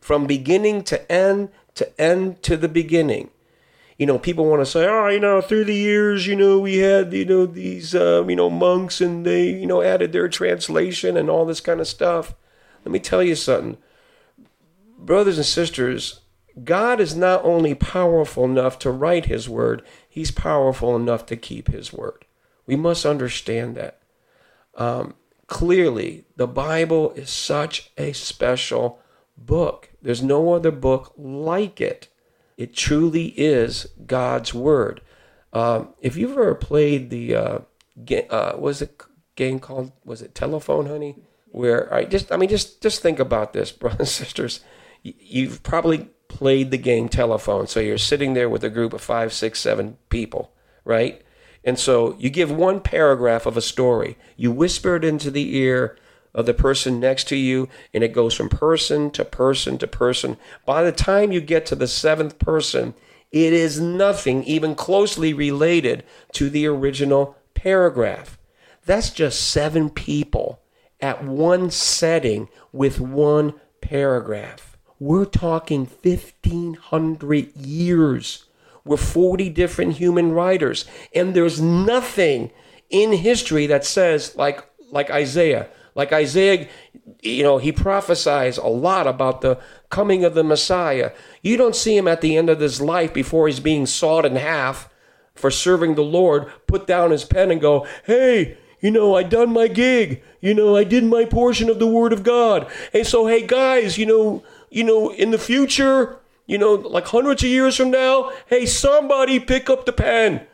from 0.00 0.26
beginning 0.26 0.82
to 0.84 1.12
end 1.12 1.50
to 1.74 2.00
end 2.00 2.42
to 2.42 2.56
the 2.56 2.68
beginning 2.68 3.28
you 3.98 4.06
know, 4.06 4.18
people 4.18 4.46
want 4.46 4.60
to 4.60 4.66
say, 4.66 4.86
oh, 4.86 5.08
you 5.08 5.20
know, 5.20 5.40
through 5.40 5.64
the 5.64 5.74
years, 5.74 6.26
you 6.26 6.34
know, 6.34 6.58
we 6.58 6.78
had, 6.78 7.12
you 7.12 7.24
know, 7.24 7.46
these, 7.46 7.94
uh, 7.94 8.24
you 8.26 8.34
know, 8.34 8.50
monks 8.50 9.00
and 9.00 9.24
they, 9.24 9.48
you 9.48 9.66
know, 9.66 9.82
added 9.82 10.12
their 10.12 10.28
translation 10.28 11.16
and 11.16 11.30
all 11.30 11.44
this 11.44 11.60
kind 11.60 11.80
of 11.80 11.86
stuff. 11.86 12.34
Let 12.84 12.92
me 12.92 12.98
tell 12.98 13.22
you 13.22 13.36
something. 13.36 13.76
Brothers 14.98 15.36
and 15.36 15.46
sisters, 15.46 16.20
God 16.64 17.00
is 17.00 17.14
not 17.14 17.44
only 17.44 17.74
powerful 17.74 18.44
enough 18.44 18.78
to 18.80 18.90
write 18.90 19.26
his 19.26 19.48
word, 19.48 19.82
he's 20.08 20.30
powerful 20.30 20.96
enough 20.96 21.24
to 21.26 21.36
keep 21.36 21.68
his 21.68 21.92
word. 21.92 22.24
We 22.66 22.74
must 22.74 23.06
understand 23.06 23.76
that. 23.76 24.00
Um, 24.76 25.14
clearly, 25.46 26.24
the 26.36 26.46
Bible 26.46 27.12
is 27.12 27.30
such 27.30 27.90
a 27.96 28.12
special 28.12 29.00
book. 29.36 29.90
There's 30.02 30.22
no 30.22 30.52
other 30.54 30.70
book 30.70 31.12
like 31.16 31.80
it. 31.80 32.08
It 32.56 32.74
truly 32.74 33.28
is 33.36 33.86
God's 34.06 34.54
word. 34.54 35.00
Um, 35.52 35.94
if 36.00 36.16
you've 36.16 36.32
ever 36.32 36.54
played 36.54 37.10
the 37.10 37.34
uh, 37.34 37.58
ga- 38.04 38.28
uh, 38.28 38.56
was 38.58 38.82
it 38.82 39.00
game 39.36 39.58
called 39.60 39.92
was 40.04 40.22
it 40.22 40.34
Telephone 40.34 40.86
Honey? 40.86 41.16
Where 41.50 41.92
I 41.92 42.04
just 42.04 42.30
I 42.32 42.36
mean 42.36 42.48
just 42.48 42.80
just 42.80 43.02
think 43.02 43.18
about 43.18 43.52
this, 43.52 43.72
brothers 43.80 44.00
and 44.00 44.08
sisters. 44.08 44.60
You've 45.02 45.62
probably 45.62 46.08
played 46.28 46.70
the 46.70 46.78
game 46.78 47.08
Telephone. 47.08 47.66
So 47.66 47.80
you're 47.80 47.98
sitting 47.98 48.34
there 48.34 48.48
with 48.48 48.64
a 48.64 48.70
group 48.70 48.92
of 48.92 49.00
five, 49.00 49.32
six, 49.32 49.60
seven 49.60 49.98
people, 50.08 50.52
right? 50.84 51.22
And 51.64 51.78
so 51.78 52.14
you 52.18 52.30
give 52.30 52.50
one 52.50 52.80
paragraph 52.80 53.46
of 53.46 53.56
a 53.56 53.62
story. 53.62 54.16
You 54.36 54.52
whisper 54.52 54.96
it 54.96 55.04
into 55.04 55.30
the 55.30 55.56
ear 55.56 55.96
of 56.34 56.46
the 56.46 56.54
person 56.54 57.00
next 57.00 57.28
to 57.28 57.36
you, 57.36 57.68
and 57.94 58.04
it 58.04 58.12
goes 58.12 58.34
from 58.34 58.48
person 58.48 59.10
to 59.12 59.24
person 59.24 59.78
to 59.78 59.86
person. 59.86 60.36
By 60.66 60.82
the 60.82 60.92
time 60.92 61.32
you 61.32 61.40
get 61.40 61.64
to 61.66 61.76
the 61.76 61.86
seventh 61.86 62.38
person, 62.38 62.94
it 63.30 63.52
is 63.52 63.80
nothing 63.80 64.44
even 64.44 64.74
closely 64.74 65.32
related 65.32 66.04
to 66.32 66.50
the 66.50 66.66
original 66.66 67.36
paragraph. 67.54 68.38
That's 68.84 69.10
just 69.10 69.48
seven 69.48 69.90
people 69.90 70.60
at 71.00 71.24
one 71.24 71.70
setting 71.70 72.48
with 72.72 73.00
one 73.00 73.54
paragraph. 73.80 74.76
We're 74.98 75.24
talking 75.24 75.86
1500 75.86 77.56
years 77.56 78.44
with 78.84 79.00
40 79.00 79.50
different 79.50 79.94
human 79.94 80.32
writers. 80.32 80.84
And 81.14 81.34
there's 81.34 81.60
nothing 81.60 82.50
in 82.90 83.12
history 83.12 83.66
that 83.66 83.84
says, 83.84 84.36
like, 84.36 84.64
like 84.90 85.10
Isaiah, 85.10 85.68
like 85.94 86.12
Isaiah, 86.12 86.68
you 87.22 87.42
know, 87.42 87.58
he 87.58 87.72
prophesies 87.72 88.58
a 88.58 88.66
lot 88.66 89.06
about 89.06 89.40
the 89.40 89.60
coming 89.90 90.24
of 90.24 90.34
the 90.34 90.44
Messiah. 90.44 91.12
You 91.42 91.56
don't 91.56 91.76
see 91.76 91.96
him 91.96 92.08
at 92.08 92.20
the 92.20 92.36
end 92.36 92.50
of 92.50 92.60
his 92.60 92.80
life 92.80 93.14
before 93.14 93.46
he's 93.46 93.60
being 93.60 93.86
sawed 93.86 94.24
in 94.26 94.36
half 94.36 94.90
for 95.34 95.50
serving 95.50 95.94
the 95.94 96.02
Lord, 96.02 96.50
put 96.66 96.86
down 96.86 97.10
his 97.10 97.24
pen 97.24 97.50
and 97.50 97.60
go, 97.60 97.86
hey, 98.06 98.58
you 98.80 98.90
know, 98.90 99.16
I 99.16 99.22
done 99.22 99.52
my 99.52 99.68
gig. 99.68 100.22
You 100.40 100.54
know, 100.54 100.76
I 100.76 100.84
did 100.84 101.04
my 101.04 101.24
portion 101.24 101.70
of 101.70 101.78
the 101.78 101.86
word 101.86 102.12
of 102.12 102.22
God. 102.22 102.70
And 102.92 103.06
so 103.06 103.26
hey 103.26 103.46
guys, 103.46 103.96
you 103.96 104.06
know, 104.06 104.44
you 104.70 104.84
know, 104.84 105.10
in 105.10 105.30
the 105.30 105.38
future, 105.38 106.18
you 106.46 106.58
know, 106.58 106.74
like 106.74 107.06
hundreds 107.06 107.42
of 107.42 107.48
years 107.48 107.76
from 107.76 107.90
now, 107.90 108.30
hey, 108.46 108.66
somebody 108.66 109.40
pick 109.40 109.70
up 109.70 109.86
the 109.86 109.92
pen 109.92 110.46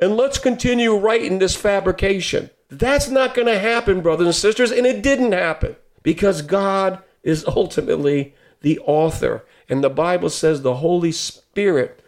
and 0.00 0.16
let's 0.16 0.38
continue 0.38 0.96
writing 0.96 1.38
this 1.38 1.56
fabrication. 1.56 2.50
That's 2.68 3.08
not 3.08 3.34
going 3.34 3.46
to 3.46 3.58
happen, 3.58 4.00
brothers 4.00 4.26
and 4.26 4.34
sisters, 4.34 4.72
and 4.72 4.86
it 4.86 5.02
didn't 5.02 5.32
happen 5.32 5.76
because 6.02 6.42
God 6.42 7.02
is 7.22 7.44
ultimately 7.46 8.34
the 8.60 8.78
author. 8.80 9.44
And 9.68 9.82
the 9.82 9.90
Bible 9.90 10.30
says 10.30 10.62
the 10.62 10.76
Holy 10.76 11.12
Spirit 11.12 12.02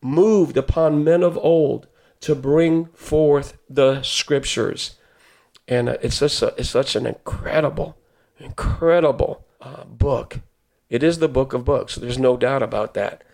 moved 0.00 0.56
upon 0.56 1.04
men 1.04 1.22
of 1.22 1.38
old 1.38 1.86
to 2.20 2.34
bring 2.34 2.86
forth 2.86 3.56
the 3.68 4.02
scriptures. 4.02 4.96
And 5.66 5.88
uh, 5.88 5.96
it's 6.02 6.16
such, 6.16 6.42
a, 6.42 6.54
it's 6.58 6.70
such 6.70 6.96
an 6.96 7.06
incredible, 7.06 7.96
incredible 8.38 9.44
uh, 9.60 9.84
book. 9.84 10.40
It 10.94 11.02
is 11.02 11.18
the 11.18 11.26
book 11.26 11.52
of 11.52 11.64
books. 11.64 11.96
There's 11.96 12.20
no 12.20 12.36
doubt 12.36 12.62
about 12.62 12.94
that. 12.94 13.24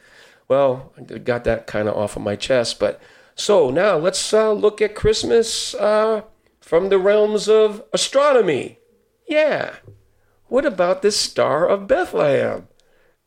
Well, 0.48 0.94
I 0.96 1.18
got 1.18 1.44
that 1.44 1.66
kind 1.66 1.90
of 1.90 1.94
off 1.94 2.16
of 2.16 2.22
my 2.22 2.34
chest. 2.34 2.80
But 2.80 2.98
so 3.34 3.68
now 3.68 3.98
let's 3.98 4.32
uh, 4.32 4.52
look 4.52 4.80
at 4.80 4.94
Christmas 4.94 5.74
uh, 5.74 6.22
from 6.62 6.88
the 6.88 6.98
realms 6.98 7.50
of 7.50 7.84
astronomy. 7.92 8.78
Yeah. 9.28 9.74
what 10.48 10.64
about 10.64 11.02
this 11.02 11.18
Star 11.18 11.68
of 11.68 11.86
Bethlehem? 11.86 12.66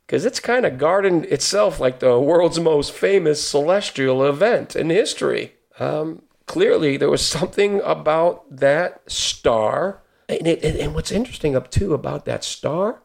Because 0.08 0.26
it's 0.26 0.40
kind 0.40 0.66
of 0.66 0.80
guarding 0.80 1.26
itself 1.26 1.80
like 1.80 2.00
the 2.00 2.20
world's 2.20 2.60
most 2.60 2.92
famous 2.92 3.48
celestial 3.48 4.26
event 4.26 4.76
in 4.76 4.90
history. 4.90 5.54
Um, 5.78 6.24
clearly, 6.48 6.98
there 6.98 7.12
was 7.12 7.24
something 7.24 7.82
about 7.82 8.50
that 8.50 9.04
star. 9.06 10.02
And, 10.28 10.48
it, 10.48 10.64
and 10.64 10.96
what's 10.96 11.12
interesting 11.12 11.56
up 11.56 11.70
too 11.70 11.94
about 11.94 12.26
that 12.26 12.44
star 12.44 13.03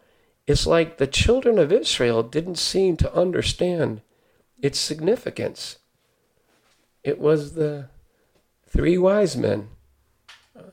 is 0.48 0.66
like 0.66 0.96
the 0.96 1.06
children 1.06 1.58
of 1.58 1.70
Israel 1.70 2.22
didn't 2.22 2.56
seem 2.56 2.96
to 2.96 3.14
understand 3.14 4.00
its 4.62 4.80
significance. 4.80 5.76
It 7.04 7.20
was 7.20 7.52
the 7.52 7.90
three 8.66 8.96
wise 8.96 9.36
men 9.36 9.68
uh, 10.58 10.70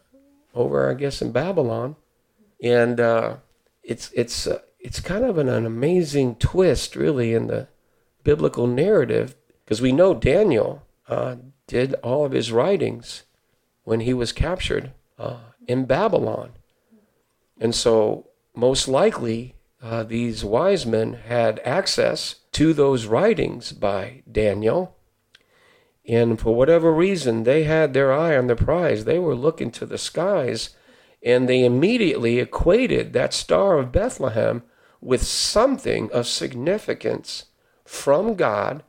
over, 0.54 0.90
I 0.90 0.94
guess, 0.94 1.22
in 1.22 1.34
Babylon, 1.34 1.98
and 2.64 3.02
uh, 3.02 3.36
it's 3.84 4.12
it's 4.14 4.48
uh, 4.48 4.62
it's 4.80 5.02
kind 5.02 5.26
of 5.26 5.38
an, 5.38 5.50
an 5.50 5.66
amazing 5.66 6.36
twist, 6.36 6.96
really, 6.96 7.34
in 7.34 7.48
the 7.48 7.68
biblical 8.24 8.68
narrative, 8.68 9.36
because 9.64 9.82
we 9.82 9.92
know 9.92 10.14
Daniel 10.14 10.84
uh, 11.10 11.36
did 11.68 11.96
all 11.96 12.24
of 12.24 12.32
his 12.32 12.50
writings 12.50 13.24
when 13.84 14.00
he 14.00 14.14
was 14.14 14.32
captured 14.32 14.94
uh, 15.20 15.40
in 15.68 15.84
Babylon, 15.84 16.52
and 17.60 17.76
so 17.76 18.30
most 18.56 18.88
likely 18.88 19.55
uh, 19.86 20.02
these 20.04 20.44
wise 20.44 20.84
men 20.84 21.14
had 21.14 21.62
access 21.64 22.38
to 22.52 22.74
those 22.74 23.06
writings 23.06 23.72
by 23.72 24.24
Daniel. 24.30 24.98
And 26.08 26.40
for 26.40 26.56
whatever 26.56 26.92
reason, 26.92 27.44
they 27.44 27.66
had 27.66 27.94
their 27.94 28.12
eye 28.12 28.36
on 28.36 28.48
the 28.48 28.56
prize. 28.56 29.06
They 29.06 29.20
were 29.20 29.36
looking 29.36 29.70
to 29.72 29.86
the 29.86 30.00
skies 30.00 30.76
and 31.22 31.48
they 31.48 31.64
immediately 31.64 32.40
equated 32.40 33.14
that 33.14 33.34
star 33.34 33.78
of 33.78 33.92
Bethlehem 33.92 34.64
with 35.02 35.22
something 35.22 36.12
of 36.12 36.26
significance 36.26 37.46
from 37.84 38.34
God 38.34 38.84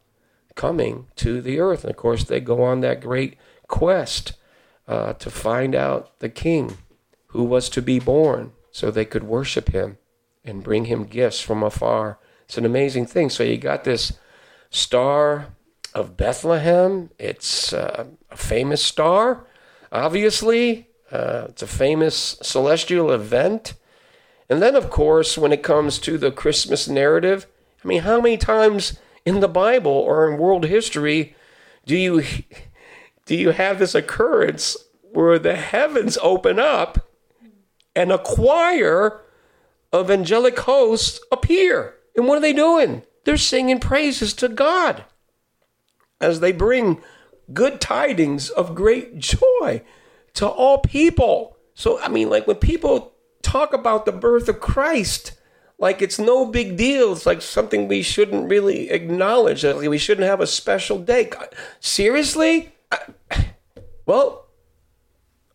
coming 0.55 1.09
to 1.17 1.43
the 1.43 1.61
earth. 1.61 1.85
And 1.85 1.91
of 1.91 1.97
course, 1.97 2.25
they 2.25 2.41
go 2.41 2.63
on 2.63 2.81
that 2.81 3.03
great 3.03 3.37
quest 3.69 4.33
uh, 4.89 5.13
to 5.15 5.31
find 5.31 5.75
out 5.75 6.19
the 6.21 6.31
king 6.31 6.79
who 7.29 7.45
was 7.45 7.69
to 7.69 7.83
be 7.83 7.99
born 7.99 8.53
so 8.71 8.91
they 8.91 9.05
could 9.05 9.25
worship 9.25 9.71
him 9.73 9.99
and 10.47 10.63
bring 10.63 10.87
him 10.87 11.05
gifts 11.05 11.41
from 11.41 11.63
afar. 11.63 12.19
It's 12.45 12.57
an 12.57 12.65
amazing 12.65 13.07
thing. 13.07 13.29
So 13.29 13.43
you 13.43 13.59
got 13.59 13.85
this 13.85 14.13
star 14.71 15.49
of 15.95 16.17
Bethlehem. 16.17 17.11
It's 17.19 17.73
uh, 17.73 18.07
a 18.31 18.37
famous 18.37 18.83
star, 18.83 19.47
obviously. 19.91 20.89
Uh, 21.11 21.47
it's 21.49 21.63
a 21.63 21.67
famous 21.67 22.39
celestial 22.43 23.11
event. 23.11 23.75
And 24.49 24.63
then, 24.63 24.77
of 24.77 24.91
course, 24.91 25.37
when 25.37 25.53
it 25.53 25.63
comes 25.63 25.99
to 26.01 26.19
the 26.19 26.31
Christmas 26.31 26.89
narrative, 26.89 27.47
I 27.85 27.89
mean, 27.89 28.03
how 28.03 28.21
many 28.21 28.37
times 28.37 28.99
in 29.25 29.41
the 29.41 29.49
Bible 29.49 29.93
or 29.93 30.31
in 30.31 30.39
world 30.39 30.65
history 30.65 31.35
do 31.85 31.97
you 31.97 32.23
do 33.27 33.35
you 33.35 33.51
have 33.51 33.79
this 33.79 33.95
occurrence 33.95 34.77
where 35.13 35.39
the 35.39 35.57
heavens 35.57 36.17
open 36.23 36.59
up 36.59 37.09
and 37.95 38.13
a 38.13 38.19
choir 38.19 39.21
of 40.01 40.11
angelic 40.11 40.59
hosts 40.61 41.21
appear? 41.31 41.95
And 42.17 42.27
what 42.27 42.39
are 42.39 42.43
they 42.43 42.53
doing? 42.53 43.03
They're 43.25 43.37
singing 43.37 43.81
praises 43.81 44.33
to 44.35 44.49
God 44.49 45.05
as 46.21 46.41
they 46.41 46.53
bring 46.53 47.03
good 47.53 47.81
tidings 47.81 48.51
of 48.51 48.75
great 48.75 49.19
joy 49.19 49.83
to 50.35 50.47
all 50.47 50.79
people. 50.79 51.57
So, 51.75 52.01
I 52.01 52.09
mean, 52.09 52.31
like 52.31 52.47
when 52.47 52.57
people 52.57 53.13
talk 53.43 53.73
about 53.73 54.07
the 54.07 54.13
birth 54.13 54.49
of 54.49 54.61
Christ, 54.61 55.33
like 55.79 56.01
it's 56.01 56.19
no 56.19 56.47
big 56.47 56.77
deal. 56.77 57.13
It's 57.13 57.27
like 57.27 57.43
something 57.43 57.87
we 57.87 58.03
shouldn't 58.03 58.49
really 58.49 58.91
acknowledge. 58.91 59.63
Like 59.65 59.89
we 59.89 59.99
shouldn't 59.99 60.27
have 60.27 60.41
a 60.41 60.47
special 60.47 60.99
day. 60.99 61.31
Seriously? 61.81 62.75
Well, 64.07 64.47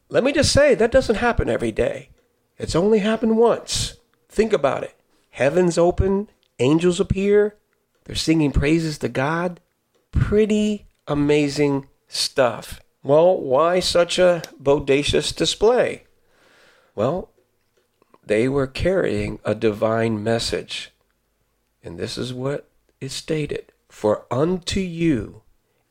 let 0.10 0.24
me 0.24 0.32
just 0.32 0.52
say 0.52 0.76
that 0.76 0.92
doesn't 0.92 1.16
happen 1.16 1.50
every 1.50 1.72
day. 1.72 2.10
It's 2.58 2.76
only 2.76 3.00
happened 3.00 3.38
once. 3.38 3.98
Think 4.32 4.54
about 4.54 4.84
it. 4.84 4.96
Heavens 5.32 5.78
open, 5.78 6.30
angels 6.58 7.02
appear, 7.02 7.58
they're 8.06 8.16
singing 8.16 8.52
praises 8.52 8.98
to 9.00 9.10
God. 9.10 9.60
Pretty 10.12 10.88
amazing 11.06 11.88
stuff. 12.08 12.80
Well, 13.04 13.38
why 13.38 13.82
such 13.82 14.18
a 14.18 14.42
bodacious 14.62 15.36
display? 15.36 16.06
Well, 16.96 17.30
they 18.26 18.48
were 18.48 18.68
carrying 18.68 19.40
a 19.44 19.54
divine 19.54 20.24
message. 20.24 20.92
And 21.84 22.00
this 22.00 22.18
is 22.18 22.34
what 22.34 22.70
is 23.02 23.12
stated 23.12 23.74
For 23.90 24.26
unto 24.32 24.80
you 24.80 25.42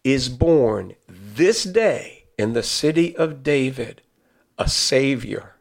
is 0.03 0.31
born 0.31 0.95
this 1.07 1.65
day 1.65 2.25
in 2.39 2.55
the 2.55 2.63
city 2.63 3.15
of 3.17 3.43
David 3.43 4.01
a 4.59 4.67
Savior, 4.67 5.57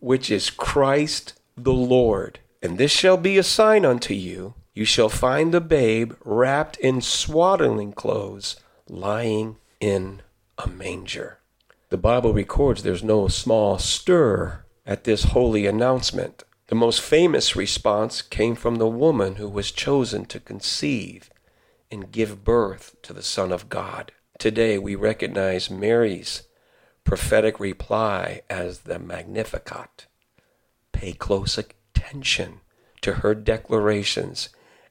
which 0.00 0.28
is 0.28 0.50
Christ 0.50 1.34
the 1.56 1.72
Lord. 1.72 2.40
And 2.62 2.78
this 2.78 2.90
shall 2.90 3.16
be 3.16 3.38
a 3.38 3.42
sign 3.42 3.84
unto 3.84 4.14
you 4.14 4.54
you 4.76 4.84
shall 4.84 5.08
find 5.08 5.54
the 5.54 5.60
babe 5.62 6.12
wrapped 6.22 6.76
in 6.76 7.00
swaddling 7.00 7.94
clothes, 7.94 8.56
lying 8.86 9.56
in 9.80 10.20
a 10.58 10.68
manger. 10.68 11.38
The 11.88 11.96
Bible 11.96 12.34
records 12.34 12.82
there's 12.82 13.02
no 13.02 13.26
small 13.26 13.78
stir 13.78 14.66
at 14.84 15.04
this 15.04 15.24
holy 15.24 15.64
announcement. 15.64 16.44
The 16.66 16.74
most 16.74 17.00
famous 17.00 17.56
response 17.56 18.20
came 18.20 18.54
from 18.54 18.76
the 18.76 18.86
woman 18.86 19.36
who 19.36 19.48
was 19.48 19.70
chosen 19.70 20.26
to 20.26 20.40
conceive 20.40 21.30
and 21.90 22.12
give 22.12 22.44
birth 22.44 22.96
to 23.00 23.14
the 23.14 23.22
Son 23.22 23.52
of 23.52 23.70
God. 23.70 24.12
Today 24.38 24.76
we 24.76 24.94
recognize 24.94 25.70
Mary's 25.70 26.42
prophetic 27.02 27.58
reply 27.58 28.42
as 28.50 28.80
the 28.80 28.98
Magnificat. 28.98 30.04
Pay 30.96 31.12
close 31.12 31.58
attention 31.58 32.60
to 33.02 33.16
her 33.16 33.34
declarations 33.34 34.48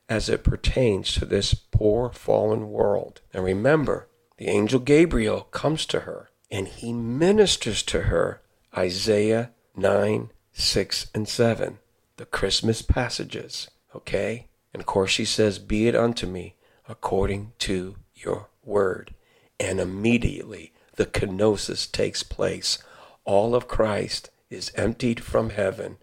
as 0.07 0.29
it 0.29 0.43
pertains 0.43 1.11
to 1.13 1.25
this 1.25 1.55
poor 1.55 2.11
fallen 2.11 2.69
world. 2.69 3.21
And 3.33 3.43
remember, 3.43 4.07
the 4.37 4.47
angel 4.47 4.79
Gabriel 4.79 5.41
comes 5.49 5.87
to 5.87 6.01
her 6.01 6.29
and 6.51 6.67
he 6.67 6.93
ministers 6.93 7.81
to 7.83 8.01
her 8.03 8.43
Isaiah 8.77 9.49
9, 9.75 10.29
6, 10.53 11.07
and 11.15 11.27
7, 11.27 11.79
the 12.17 12.25
Christmas 12.27 12.83
passages. 12.83 13.71
Okay? 13.95 14.49
And 14.73 14.81
of 14.81 14.85
course, 14.85 15.09
she 15.09 15.25
says, 15.25 15.57
Be 15.57 15.87
it 15.87 15.95
unto 15.95 16.27
me 16.27 16.55
according 16.87 17.53
to 17.59 17.95
your 18.13 18.49
word. 18.63 19.15
And 19.59 19.79
immediately 19.79 20.71
the 20.97 21.07
kenosis 21.07 21.91
takes 21.91 22.21
place. 22.21 22.77
All 23.23 23.55
of 23.55 23.67
Christ 23.67 24.29
is 24.55 24.71
emptied 24.75 25.19
from 25.19 25.51
heaven 25.51 25.97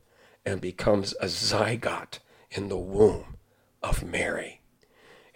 and 0.45 0.61
becomes 0.61 1.15
a 1.15 1.27
zygote 1.27 2.19
in 2.51 2.69
the 2.69 2.79
womb 2.79 3.37
of 3.83 4.05
Mary. 4.05 4.61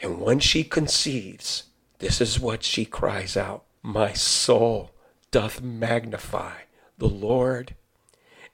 And 0.00 0.20
when 0.20 0.38
she 0.38 0.62
conceives, 0.62 1.64
this 1.98 2.20
is 2.20 2.38
what 2.38 2.62
she 2.62 2.84
cries 2.84 3.36
out 3.36 3.64
My 3.82 4.12
soul 4.12 4.92
doth 5.30 5.62
magnify 5.62 6.58
the 6.98 7.08
Lord, 7.08 7.74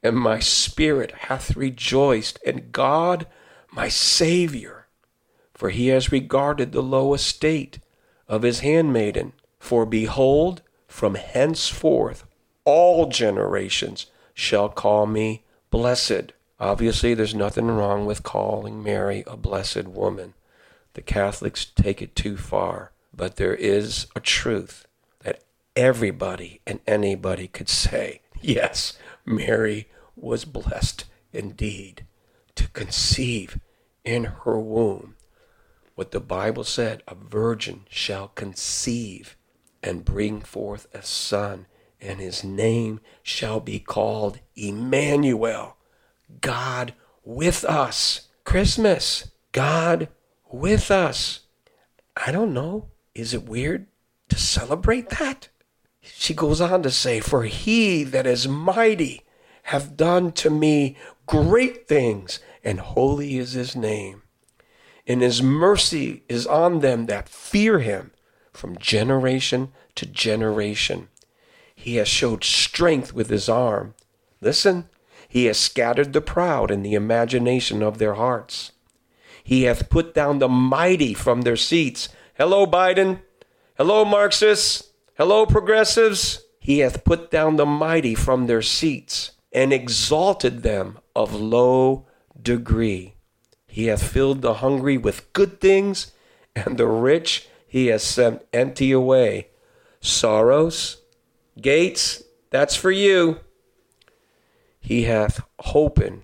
and 0.03 0.17
my 0.17 0.39
spirit 0.39 1.13
hath 1.13 1.57
rejoiced 1.57 2.39
in 2.45 2.71
God 2.71 3.27
my 3.71 3.89
Saviour, 3.89 4.87
for 5.55 5.71
he 5.71 5.89
has 5.89 6.13
regarded 6.13 6.73
the 6.73 6.83
low 6.83 7.15
estate 7.15 7.79
of 8.29 8.43
his 8.43 8.61
handmaiden. 8.61 9.33
For 9.59 9.87
behold, 9.87 10.63
from 10.87 11.15
henceforth 11.15 12.27
all 12.65 13.07
generations 13.07 14.07
shall 14.35 14.69
call 14.69 15.07
me 15.07 15.45
blessed. 15.71 16.33
Obviously, 16.61 17.15
there's 17.15 17.35
nothing 17.35 17.67
wrong 17.67 18.07
with 18.07 18.23
calling 18.23 18.83
Mary 18.83 19.25
a 19.27 19.37
blessed 19.37 19.89
woman. 19.89 20.35
The 20.95 21.03
Catholics 21.03 21.65
take 21.65 22.03
it 22.03 22.15
too 22.15 22.37
far. 22.37 22.93
But 23.15 23.37
there 23.37 23.55
is 23.55 24.07
a 24.17 24.21
truth 24.21 24.87
that 25.21 25.43
everybody 25.77 26.61
and 26.67 26.81
anybody 26.87 27.49
could 27.49 27.69
say, 27.69 28.23
yes, 28.41 28.99
Mary 29.27 29.89
was 30.17 30.45
blessed 30.45 31.05
indeed 31.33 32.07
to 32.55 32.69
conceive 32.69 33.59
in 34.05 34.25
her 34.25 34.59
womb 34.59 35.17
what 35.95 36.11
the 36.11 36.21
Bible 36.21 36.65
said 36.65 37.03
a 37.07 37.15
virgin 37.15 37.85
shall 37.89 38.29
conceive 38.29 39.37
and 39.83 40.05
bring 40.05 40.41
forth 40.41 40.87
a 40.95 41.03
son, 41.03 41.67
and 42.03 42.21
his 42.21 42.43
name 42.43 43.01
shall 43.23 43.61
be 43.61 43.79
called 43.79 44.41
Emmanuel 44.57 45.77
God 46.41 46.95
with 47.25 47.65
us. 47.65 48.29
Christmas, 48.45 49.31
God 49.53 50.09
with 50.51 50.91
us. 50.91 51.41
I 52.17 52.33
don't 52.33 52.53
know. 52.53 52.89
Is 53.15 53.33
it 53.33 53.45
weird 53.45 53.87
to 54.29 54.39
celebrate 54.39 55.11
that? 55.11 55.49
She 56.01 56.35
goes 56.35 56.61
on 56.61 56.83
to 56.83 56.91
say, 56.91 57.21
For 57.21 57.45
he 57.45 58.03
that 58.05 58.27
is 58.27 58.49
mighty 58.49 59.23
hath 59.65 59.97
done 59.97 60.33
to 60.33 60.51
me 60.51 60.97
great 61.27 61.87
things, 61.87 62.41
and 62.65 62.81
holy 62.81 63.39
is 63.39 63.53
his 63.53 63.77
name. 63.77 64.23
And 65.07 65.23
his 65.23 65.43
mercy 65.43 66.25
is 66.29 66.47
on 66.47 66.81
them 66.81 67.07
that 67.07 67.29
fear 67.29 67.79
him 67.79 68.13
from 68.53 68.77
generation 68.79 69.73
to 69.95 70.07
generation. 70.07 71.09
He 71.83 71.97
has 71.97 72.07
showed 72.07 72.45
strength 72.45 73.13
with 73.13 73.29
his 73.29 73.49
arm. 73.49 73.95
Listen, 74.41 74.89
he 75.29 75.47
has 75.47 75.59
scattered 75.59 76.13
the 76.13 76.21
proud 76.21 76.71
in 76.71 76.85
the 76.85 76.95
imagination 76.95 77.83
of 77.83 77.99
their 77.99 78.15
hearts. 78.15 78.71
He 79.43 79.65
hath 79.65 79.91
put 79.91 80.15
down 80.15 80.39
the 80.39 80.49
mighty 80.49 81.13
from 81.13 81.41
their 81.41 81.57
seats. 81.57 82.09
Hello, 82.35 82.67
Biden. 82.67 83.23
Hello, 83.77 84.05
Marxists. 84.05 84.93
Hello, 85.17 85.45
progressives. 85.45 86.45
He 86.61 86.79
hath 86.79 87.03
put 87.03 87.33
down 87.33 87.57
the 87.57 87.67
mighty 87.67 88.15
from 88.15 88.47
their 88.47 88.63
seats 88.63 89.33
and 89.53 89.73
exalted 89.73 90.63
them 90.63 91.01
of 91.17 91.35
low 91.35 92.07
degree. 92.41 93.15
He 93.67 93.87
hath 93.87 94.05
filled 94.05 94.41
the 94.41 94.55
hungry 94.55 94.97
with 94.97 95.33
good 95.33 95.61
things, 95.61 96.13
and 96.55 96.79
the 96.79 96.87
rich 96.87 97.49
he 97.67 97.89
has 97.89 98.05
sent 98.05 98.47
empty 98.53 98.93
away. 98.93 99.49
Soros, 100.01 100.99
Gates, 101.61 102.23
that's 102.51 102.75
for 102.75 102.91
you. 102.91 103.41
He 104.81 105.05
hath 105.05 105.43
holpen 105.61 106.23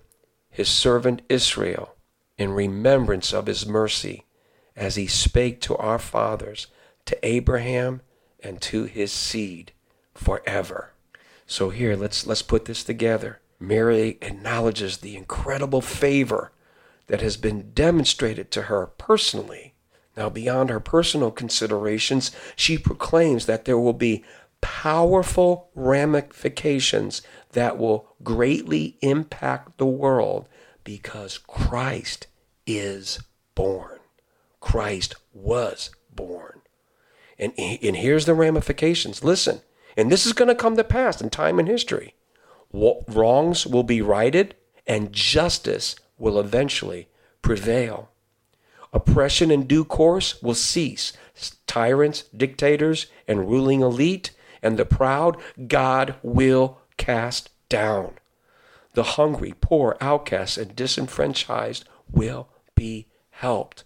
his 0.50 0.68
servant 0.68 1.22
Israel 1.28 1.94
in 2.36 2.50
remembrance 2.52 3.32
of 3.32 3.46
his 3.46 3.66
mercy, 3.66 4.24
as 4.76 4.96
he 4.96 5.06
spake 5.06 5.60
to 5.60 5.76
our 5.76 5.98
fathers, 5.98 6.68
to 7.04 7.18
Abraham, 7.26 8.00
and 8.40 8.60
to 8.62 8.84
his 8.84 9.12
seed 9.12 9.72
forever. 10.14 10.92
So 11.46 11.70
here, 11.70 11.96
let's 11.96 12.26
let's 12.26 12.42
put 12.42 12.66
this 12.66 12.84
together. 12.84 13.40
Mary 13.60 14.18
acknowledges 14.20 14.98
the 14.98 15.16
incredible 15.16 15.80
favor 15.80 16.52
that 17.08 17.20
has 17.20 17.36
been 17.36 17.72
demonstrated 17.72 18.50
to 18.52 18.62
her 18.62 18.86
personally. 18.86 19.74
Now, 20.16 20.28
beyond 20.28 20.70
her 20.70 20.80
personal 20.80 21.30
considerations, 21.30 22.30
she 22.54 22.76
proclaims 22.76 23.46
that 23.46 23.64
there 23.64 23.78
will 23.78 23.92
be 23.92 24.24
powerful 24.60 25.70
ramifications 25.74 27.22
that 27.52 27.78
will 27.78 28.14
greatly 28.22 28.96
impact 29.00 29.78
the 29.78 29.86
world 29.86 30.48
because 30.84 31.38
Christ 31.38 32.26
is 32.66 33.20
born. 33.54 33.98
Christ 34.60 35.14
was 35.32 35.90
born. 36.14 36.60
And, 37.38 37.52
and 37.58 37.96
here's 37.96 38.26
the 38.26 38.34
ramifications. 38.34 39.22
Listen, 39.22 39.60
and 39.96 40.10
this 40.10 40.26
is 40.26 40.32
going 40.32 40.48
to 40.48 40.54
come 40.54 40.76
to 40.76 40.84
pass 40.84 41.20
in 41.20 41.30
time 41.30 41.58
and 41.58 41.68
history. 41.68 42.14
Wrongs 42.72 43.66
will 43.66 43.82
be 43.82 44.02
righted, 44.02 44.54
and 44.86 45.12
justice 45.12 45.96
will 46.18 46.38
eventually 46.38 47.08
prevail. 47.42 48.10
Oppression 48.92 49.50
in 49.50 49.66
due 49.66 49.84
course 49.84 50.42
will 50.42 50.54
cease. 50.54 51.12
Tyrants, 51.66 52.24
dictators, 52.36 53.06
and 53.26 53.48
ruling 53.48 53.80
elite, 53.80 54.32
and 54.62 54.78
the 54.78 54.84
proud, 54.84 55.36
God 55.66 56.14
will 56.22 56.78
cast 56.96 57.50
down. 57.68 58.14
The 58.94 59.02
hungry, 59.02 59.54
poor, 59.60 59.96
outcasts, 60.00 60.58
and 60.58 60.74
disenfranchised 60.74 61.84
will 62.10 62.48
be 62.74 63.06
helped. 63.30 63.84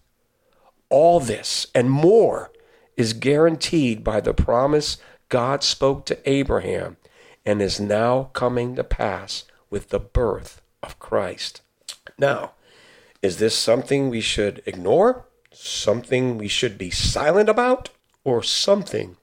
All 0.88 1.20
this 1.20 1.66
and 1.74 1.90
more 1.90 2.50
is 2.96 3.12
guaranteed 3.12 4.04
by 4.04 4.20
the 4.20 4.34
promise 4.34 4.98
God 5.28 5.62
spoke 5.62 6.04
to 6.06 6.30
Abraham 6.30 6.96
and 7.44 7.60
is 7.60 7.80
now 7.80 8.30
coming 8.32 8.76
to 8.76 8.84
pass 8.84 9.44
with 9.70 9.88
the 9.88 9.98
birth 9.98 10.60
of 10.82 10.98
Christ. 10.98 11.62
Now, 12.18 12.52
is 13.22 13.38
this 13.38 13.56
something 13.56 14.10
we 14.10 14.20
should 14.20 14.62
ignore? 14.66 15.26
Something 15.52 16.38
we 16.38 16.48
should 16.48 16.76
be 16.76 16.90
silent 16.90 17.48
about? 17.48 17.90
Or 18.24 18.42
something 18.42 19.16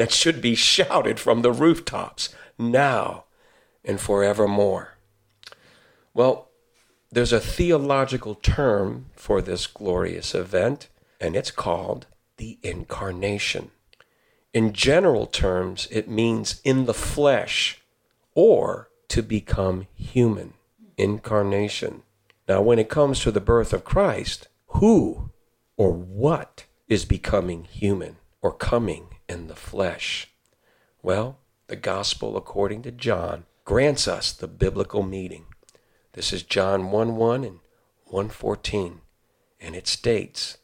that 0.00 0.10
should 0.10 0.40
be 0.40 0.54
shouted 0.54 1.20
from 1.20 1.42
the 1.42 1.52
rooftops 1.52 2.30
now 2.58 3.24
and 3.84 4.00
forevermore? 4.00 4.96
Well, 6.14 6.48
there's 7.12 7.34
a 7.34 7.38
theological 7.38 8.34
term 8.34 9.10
for 9.14 9.42
this 9.42 9.66
glorious 9.66 10.34
event, 10.34 10.88
and 11.20 11.36
it's 11.36 11.50
called 11.50 12.06
the 12.38 12.58
incarnation. 12.62 13.72
In 14.54 14.72
general 14.72 15.26
terms, 15.26 15.86
it 15.90 16.08
means 16.08 16.62
in 16.64 16.86
the 16.86 16.94
flesh 16.94 17.82
or 18.34 18.88
to 19.08 19.22
become 19.22 19.86
human. 19.94 20.54
Incarnation. 20.96 22.04
Now, 22.48 22.62
when 22.62 22.78
it 22.78 22.88
comes 22.88 23.20
to 23.20 23.30
the 23.30 23.38
birth 23.38 23.74
of 23.74 23.84
Christ, 23.84 24.48
who 24.68 25.30
or 25.76 25.92
what 25.92 26.64
is 26.88 27.04
becoming 27.04 27.64
human 27.64 28.16
or 28.40 28.50
coming 28.50 29.09
in 29.30 29.46
the 29.46 29.54
flesh? 29.54 30.28
Well, 31.02 31.38
the 31.68 31.76
gospel 31.76 32.36
according 32.36 32.82
to 32.82 32.90
John 32.90 33.44
grants 33.64 34.08
us 34.08 34.32
the 34.32 34.48
biblical 34.48 35.04
meaning. 35.04 35.46
This 36.14 36.32
is 36.32 36.42
John 36.42 36.90
1 36.90 37.14
1 37.14 37.44
and 37.44 37.60
114. 38.06 39.00
And 39.60 39.76
it 39.76 39.86
states, 39.86 40.58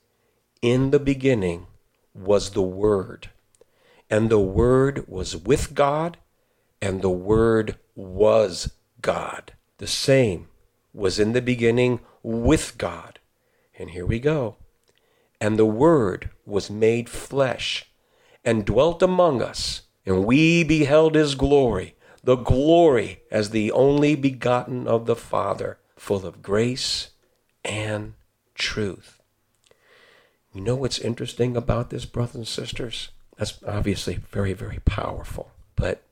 In 0.62 0.90
the 0.90 0.98
beginning 0.98 1.68
was 2.12 2.50
the 2.50 2.62
Word, 2.62 3.30
and 4.10 4.30
the 4.30 4.40
Word 4.40 5.06
was 5.06 5.36
with 5.36 5.74
God, 5.74 6.16
and 6.82 7.02
the 7.02 7.10
Word 7.10 7.76
was 7.94 8.72
God. 9.00 9.52
The 9.78 9.86
same 9.86 10.48
was 10.92 11.20
in 11.20 11.34
the 11.34 11.42
beginning 11.42 12.00
with 12.24 12.78
God. 12.78 13.20
And 13.78 13.90
here 13.90 14.06
we 14.06 14.18
go. 14.18 14.56
And 15.40 15.56
the 15.56 15.66
Word 15.66 16.30
was 16.44 16.68
made 16.68 17.08
flesh 17.08 17.84
and 18.46 18.64
dwelt 18.64 19.02
among 19.02 19.42
us, 19.42 19.82
and 20.06 20.24
we 20.24 20.64
beheld 20.64 21.14
his 21.14 21.34
glory 21.34 21.96
the 22.26 22.36
glory 22.36 23.20
as 23.30 23.50
the 23.50 23.70
only 23.70 24.16
begotten 24.16 24.88
of 24.88 25.06
the 25.06 25.14
Father, 25.14 25.78
full 25.96 26.26
of 26.26 26.42
grace 26.42 27.10
and 27.64 28.14
truth. 28.56 29.22
You 30.52 30.60
know 30.60 30.74
what's 30.74 30.98
interesting 30.98 31.56
about 31.56 31.90
this, 31.90 32.04
brothers 32.04 32.34
and 32.34 32.48
sisters? 32.48 33.10
That's 33.38 33.62
obviously 33.64 34.16
very, 34.16 34.54
very 34.54 34.80
powerful. 34.84 35.52
But 35.76 36.02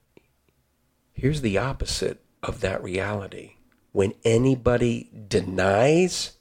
here's 1.13 1.41
the 1.41 1.59
opposite 1.59 2.23
of 2.45 2.61
that 2.61 2.81
reality. 2.81 3.55
When 3.91 4.15
anybody 4.25 5.11
denies 5.27 6.37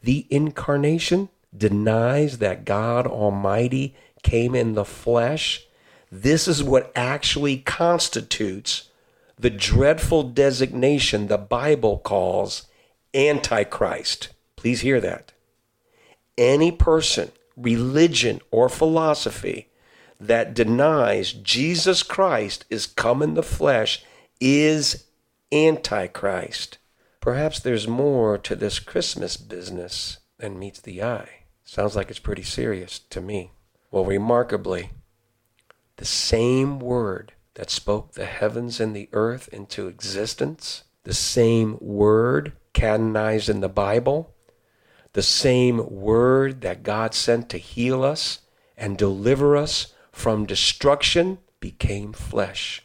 the 0.00 0.28
incarnation, 0.30 1.28
denies 1.56 2.38
that 2.38 2.64
God 2.64 3.04
Almighty 3.04 3.96
came 4.22 4.54
in 4.54 4.74
the 4.74 4.84
flesh, 4.84 5.66
this 6.10 6.48
is 6.48 6.62
what 6.62 6.92
actually 6.96 7.58
constitutes 7.58 8.90
the 9.38 9.50
dreadful 9.50 10.22
designation 10.22 11.28
the 11.28 11.38
Bible 11.38 11.98
calls 11.98 12.66
Antichrist. 13.14 14.28
Please 14.56 14.80
hear 14.80 15.00
that. 15.00 15.32
Any 16.36 16.72
person, 16.72 17.30
religion, 17.56 18.40
or 18.50 18.68
philosophy 18.68 19.68
that 20.20 20.54
denies 20.54 21.32
Jesus 21.32 22.02
Christ 22.02 22.64
is 22.70 22.86
come 22.86 23.22
in 23.22 23.34
the 23.34 23.42
flesh 23.42 24.04
is 24.40 25.04
Antichrist. 25.52 26.78
Perhaps 27.20 27.60
there's 27.60 27.88
more 27.88 28.38
to 28.38 28.56
this 28.56 28.78
Christmas 28.78 29.36
business 29.36 30.18
than 30.38 30.58
meets 30.58 30.80
the 30.80 31.02
eye. 31.02 31.44
Sounds 31.64 31.94
like 31.94 32.10
it's 32.10 32.18
pretty 32.18 32.42
serious 32.42 32.98
to 33.10 33.20
me. 33.20 33.50
Well, 33.90 34.04
remarkably, 34.04 34.90
the 35.96 36.04
same 36.04 36.78
word 36.78 37.32
that 37.54 37.70
spoke 37.70 38.12
the 38.12 38.26
heavens 38.26 38.80
and 38.80 38.94
the 38.94 39.08
earth 39.12 39.48
into 39.52 39.88
existence, 39.88 40.84
the 41.04 41.14
same 41.14 41.78
word 41.80 42.52
canonized 42.72 43.48
in 43.48 43.60
the 43.60 43.68
Bible, 43.68 44.34
the 45.14 45.22
same 45.22 45.88
word 45.90 46.60
that 46.60 46.82
God 46.82 47.14
sent 47.14 47.48
to 47.50 47.58
heal 47.58 48.04
us 48.04 48.40
and 48.76 48.96
deliver 48.96 49.56
us 49.56 49.94
from 50.12 50.46
destruction 50.46 51.38
became 51.60 52.12
flesh 52.12 52.84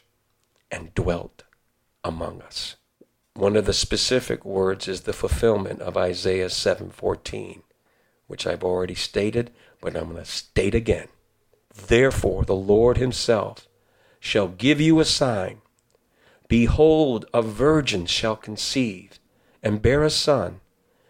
and 0.72 0.94
dwelt 0.96 1.44
among 2.04 2.42
us. 2.42 2.78
One 3.36 3.56
of 3.56 3.66
the 3.66 3.74
specific 3.74 4.46
words 4.46 4.88
is 4.88 5.02
the 5.02 5.14
fulfillment 5.14 5.82
of 5.82 5.98
Isaiah 5.98 6.50
7:14, 6.50 7.64
which 8.28 8.48
I've 8.48 8.64
already 8.64 8.96
stated, 8.96 9.52
but 9.84 9.98
I'm 9.98 10.06
going 10.06 10.16
to 10.16 10.26
state 10.26 10.74
again. 10.74 11.10
Therefore 11.88 12.46
the 12.46 12.56
Lord 12.56 12.98
himself 12.98 13.68
shall 14.20 14.48
give 14.48 14.80
you 14.80 15.02
a 15.02 15.06
sign. 15.06 15.62
Behold, 16.48 17.26
a 17.34 17.42
virgin 17.42 18.06
shall 18.06 18.38
conceive 18.38 19.20
and 19.62 19.82
bear 19.82 20.04
a 20.04 20.10
son, 20.10 20.62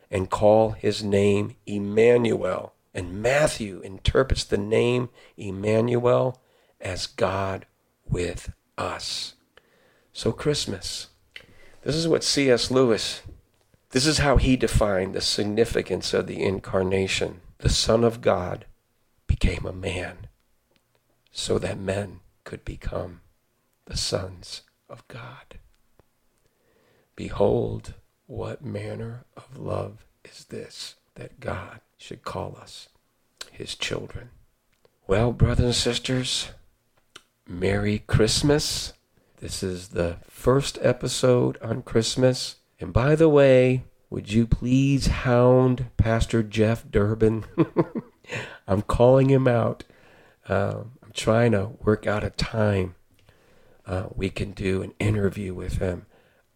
and 0.10 0.30
call 0.30 0.72
his 0.72 1.04
name 1.04 1.56
Emmanuel. 1.66 2.74
And 2.94 3.22
Matthew 3.22 3.82
interprets 3.82 4.44
the 4.44 4.58
name 4.58 5.10
Emmanuel 5.38 6.40
as 6.80 7.08
God 7.08 7.66
with 8.08 8.52
us. 8.78 9.34
So, 10.12 10.32
Christmas. 10.32 11.08
This 11.84 11.96
is 11.96 12.08
what 12.08 12.24
C.S. 12.24 12.72
Lewis 12.72 13.24
This 13.90 14.06
is 14.06 14.20
how 14.20 14.38
he 14.38 14.56
defined 14.56 15.14
the 15.14 15.22
significance 15.22 16.14
of 16.14 16.28
the 16.28 16.42
incarnation. 16.42 17.42
The 17.64 17.70
Son 17.70 18.04
of 18.04 18.20
God 18.20 18.66
became 19.26 19.66
a 19.66 19.72
man 19.72 20.28
so 21.32 21.58
that 21.60 21.80
men 21.80 22.20
could 22.44 22.66
become 22.66 23.22
the 23.86 23.96
sons 23.96 24.64
of 24.90 25.08
God. 25.08 25.60
Behold, 27.16 27.94
what 28.28 28.66
manner 28.66 29.24
of 29.38 29.58
love 29.58 30.06
is 30.26 30.44
this 30.50 30.96
that 31.16 31.40
God 31.40 31.80
should 31.98 32.26
call 32.26 32.58
us 32.62 32.90
his 33.50 33.76
children? 33.76 34.32
Well, 35.08 35.32
brothers 35.32 35.66
and 35.66 35.74
sisters, 35.74 36.50
Merry 37.48 38.00
Christmas. 38.00 38.92
This 39.38 39.64
is 39.64 39.88
the 39.88 40.18
first 40.28 40.78
episode 40.82 41.58
on 41.62 41.82
Christmas. 41.82 42.58
And 42.82 42.92
by 42.92 43.16
the 43.16 43.30
way, 43.30 43.86
would 44.14 44.32
you 44.32 44.46
please 44.46 45.08
hound 45.08 45.88
Pastor 45.98 46.44
Jeff 46.44 46.90
Durbin? 46.90 47.46
I'm 48.68 48.84
calling 48.84 49.32
him 49.32 49.48
out. 49.48 49.84
Uh, 50.48 50.84
I'm 51.02 51.12
trying 51.14 51.54
to 51.54 51.72
work 51.82 52.06
out 52.06 52.24
a 52.24 52.30
time 52.30 52.94
uh, 53.88 54.06
we 54.14 54.30
can 54.30 54.52
do 54.52 54.84
an 54.84 54.94
interview 55.00 55.56
with 55.56 55.80
him. 55.80 56.06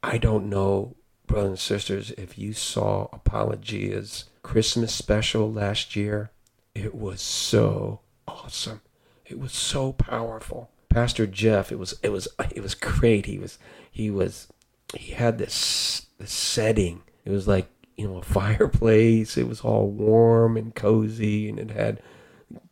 I 0.04 0.20
don't 0.20 0.52
know, 0.52 0.98
brothers 1.26 1.50
and 1.50 1.60
sisters, 1.60 2.12
if 2.12 2.38
you 2.38 2.54
saw 2.54 3.08
Apologia's 3.12 4.26
Christmas 4.44 4.94
special 4.94 5.52
last 5.52 5.96
year. 5.96 6.30
It 6.76 6.94
was 6.94 7.22
so 7.22 8.02
awesome. 8.28 8.82
It 9.26 9.40
was 9.40 9.52
so 9.52 9.94
powerful. 9.94 10.70
Pastor 10.90 11.26
Jeff, 11.26 11.72
it 11.72 11.80
was 11.80 11.96
it 12.04 12.12
was 12.12 12.28
it 12.54 12.62
was 12.62 12.76
great. 12.76 13.26
He 13.26 13.40
was 13.40 13.58
he 13.92 14.12
was 14.12 14.48
he 14.96 15.14
had 15.14 15.40
this 15.40 16.06
the 16.20 16.28
setting. 16.28 17.02
It 17.28 17.32
was 17.32 17.48
like 17.48 17.70
you 17.98 18.08
know 18.08 18.18
a 18.18 18.22
fireplace. 18.40 19.38
It 19.38 19.48
was 19.48 19.62
all 19.62 19.90
warm 19.90 20.56
and 20.56 20.74
cozy, 20.74 21.50
and 21.50 21.60
it 21.60 21.72
had 21.72 22.02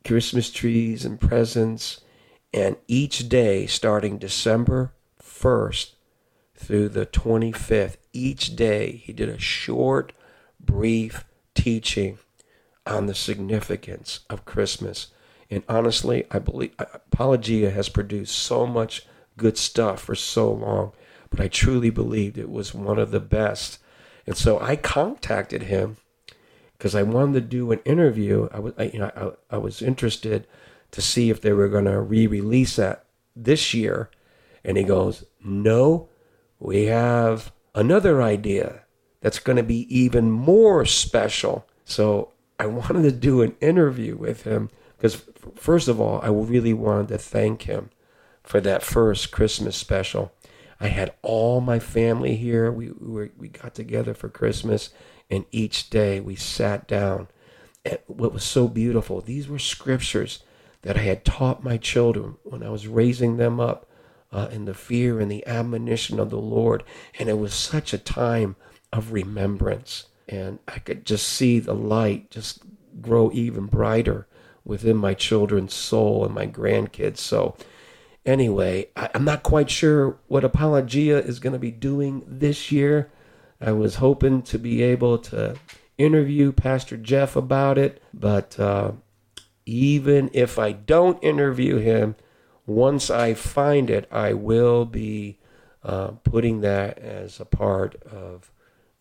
Christmas 0.05 0.49
trees 0.49 1.03
and 1.03 1.19
presents. 1.19 2.01
And 2.53 2.77
each 2.87 3.27
day, 3.27 3.67
starting 3.67 4.17
December 4.17 4.93
first 5.19 5.95
through 6.55 6.89
the 6.89 7.05
twenty 7.05 7.51
fifth, 7.51 7.97
each 8.13 8.55
day 8.55 9.01
he 9.03 9.11
did 9.11 9.27
a 9.27 9.37
short, 9.37 10.13
brief 10.59 11.25
teaching 11.53 12.17
on 12.85 13.07
the 13.07 13.15
significance 13.15 14.21
of 14.29 14.45
Christmas. 14.45 15.07
And 15.49 15.63
honestly, 15.67 16.25
I 16.31 16.39
believe 16.39 16.73
Apologia 16.79 17.71
has 17.71 17.89
produced 17.89 18.37
so 18.37 18.65
much 18.65 19.05
good 19.37 19.57
stuff 19.57 20.01
for 20.01 20.15
so 20.15 20.51
long 20.51 20.93
but 21.35 21.43
I 21.43 21.47
truly 21.49 21.89
believed 21.89 22.37
it 22.37 22.49
was 22.49 22.73
one 22.73 22.97
of 22.97 23.11
the 23.11 23.19
best. 23.19 23.79
And 24.27 24.35
so 24.35 24.59
I 24.59 24.75
contacted 24.75 25.63
him 25.63 25.97
because 26.77 26.95
I 26.95 27.03
wanted 27.03 27.33
to 27.33 27.41
do 27.41 27.71
an 27.71 27.79
interview. 27.85 28.49
I 28.51 28.59
was, 28.59 28.73
I, 28.77 28.83
you 28.85 28.99
know, 28.99 29.35
I, 29.51 29.55
I 29.55 29.57
was 29.57 29.81
interested 29.81 30.47
to 30.91 31.01
see 31.01 31.29
if 31.29 31.41
they 31.41 31.53
were 31.53 31.69
going 31.69 31.85
to 31.85 32.01
re-release 32.01 32.75
that 32.77 33.05
this 33.35 33.73
year. 33.73 34.09
And 34.63 34.77
he 34.77 34.83
goes, 34.83 35.25
"No, 35.43 36.09
we 36.59 36.85
have 36.85 37.51
another 37.75 38.21
idea 38.21 38.81
that's 39.21 39.39
going 39.39 39.57
to 39.57 39.63
be 39.63 39.85
even 39.95 40.31
more 40.31 40.85
special." 40.85 41.67
So 41.85 42.31
I 42.59 42.65
wanted 42.65 43.03
to 43.03 43.11
do 43.11 43.41
an 43.41 43.55
interview 43.61 44.15
with 44.17 44.43
him 44.43 44.69
because, 44.97 45.23
first 45.55 45.87
of 45.87 46.01
all, 46.01 46.19
I 46.21 46.29
really 46.29 46.73
wanted 46.73 47.09
to 47.09 47.17
thank 47.17 47.63
him 47.63 47.89
for 48.43 48.59
that 48.61 48.83
first 48.83 49.31
Christmas 49.31 49.75
special. 49.75 50.31
I 50.79 50.87
had 50.87 51.13
all 51.21 51.61
my 51.61 51.79
family 51.79 52.35
here. 52.35 52.71
We, 52.71 52.91
we, 52.91 53.11
were, 53.11 53.31
we 53.37 53.47
got 53.47 53.73
together 53.75 54.13
for 54.13 54.29
Christmas, 54.29 54.89
and 55.29 55.45
each 55.51 55.89
day 55.89 56.19
we 56.19 56.35
sat 56.35 56.87
down. 56.87 57.27
And 57.83 57.99
what 58.07 58.33
was 58.33 58.43
so 58.43 58.67
beautiful, 58.67 59.21
these 59.21 59.47
were 59.47 59.59
scriptures 59.59 60.43
that 60.81 60.97
I 60.97 61.01
had 61.01 61.25
taught 61.25 61.63
my 61.63 61.77
children 61.77 62.35
when 62.43 62.63
I 62.63 62.69
was 62.69 62.87
raising 62.87 63.37
them 63.37 63.59
up 63.59 63.87
uh, 64.31 64.49
in 64.51 64.65
the 64.65 64.73
fear 64.73 65.19
and 65.19 65.31
the 65.31 65.45
admonition 65.47 66.19
of 66.19 66.29
the 66.29 66.37
Lord. 66.39 66.83
And 67.17 67.29
it 67.29 67.37
was 67.37 67.53
such 67.53 67.93
a 67.93 67.97
time 67.97 68.55
of 68.91 69.11
remembrance. 69.11 70.05
And 70.27 70.59
I 70.67 70.79
could 70.79 71.05
just 71.05 71.27
see 71.27 71.59
the 71.59 71.73
light 71.73 72.31
just 72.31 72.61
grow 73.01 73.31
even 73.33 73.65
brighter 73.65 74.27
within 74.63 74.97
my 74.97 75.13
children's 75.13 75.73
soul 75.73 76.25
and 76.25 76.33
my 76.33 76.47
grandkids. 76.47 77.17
So 77.17 77.55
anyway, 78.25 78.89
I, 78.95 79.09
am 79.13 79.23
not 79.23 79.43
quite 79.43 79.69
sure 79.69 80.17
what 80.27 80.43
Apologia 80.43 81.19
is 81.19 81.39
going 81.39 81.53
to 81.53 81.59
be 81.59 81.71
doing 81.71 82.23
this 82.27 82.71
year. 82.71 83.11
I 83.61 83.71
was 83.71 83.95
hoping 83.95 84.41
to 84.43 84.59
be 84.59 84.81
able 84.83 85.17
to 85.19 85.55
interview 85.97 86.51
Pastor 86.51 86.97
Jeff 86.97 87.35
about 87.35 87.77
it, 87.77 88.01
but 88.13 88.59
uh, 88.59 88.91
even 89.65 90.29
if 90.33 90.59
I 90.59 90.71
don't 90.73 91.23
interview 91.23 91.77
him, 91.77 92.15
once 92.65 93.09
I 93.09 93.33
find 93.33 93.89
it, 93.89 94.07
I 94.11 94.33
will 94.33 94.85
be 94.85 95.37
uh, 95.83 96.11
putting 96.23 96.61
that 96.61 96.97
as 96.97 97.39
a 97.39 97.45
part 97.45 97.95
of 98.03 98.51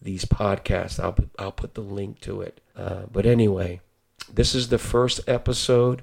these 0.01 0.25
podcasts. 0.25 1.03
I'll 1.03 1.17
I'll 1.39 1.53
put 1.53 1.75
the 1.75 1.81
link 1.81 2.21
to 2.21 2.43
it. 2.43 2.61
Uh, 2.77 3.05
but 3.11 3.25
anyway, 3.25 3.81
this 4.33 4.55
is 4.55 4.69
the 4.69 4.79
first 4.79 5.21
episode, 5.27 6.03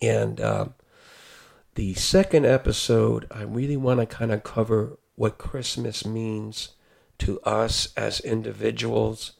and 0.00 0.40
um, 0.40 0.74
the 1.74 1.94
second 1.94 2.46
episode, 2.46 3.26
I 3.30 3.42
really 3.42 3.76
want 3.76 4.00
to 4.00 4.06
kind 4.06 4.32
of 4.32 4.42
cover 4.42 4.98
what 5.14 5.38
Christmas 5.38 6.04
means 6.04 6.70
to 7.18 7.40
us 7.42 7.92
as 7.96 8.20
individuals 8.20 9.32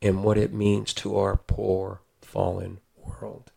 and 0.00 0.22
what 0.22 0.36
it 0.38 0.52
means 0.52 0.92
to 0.94 1.16
our 1.16 1.36
poor, 1.36 2.02
fallen 2.20 2.80
world. 2.96 3.50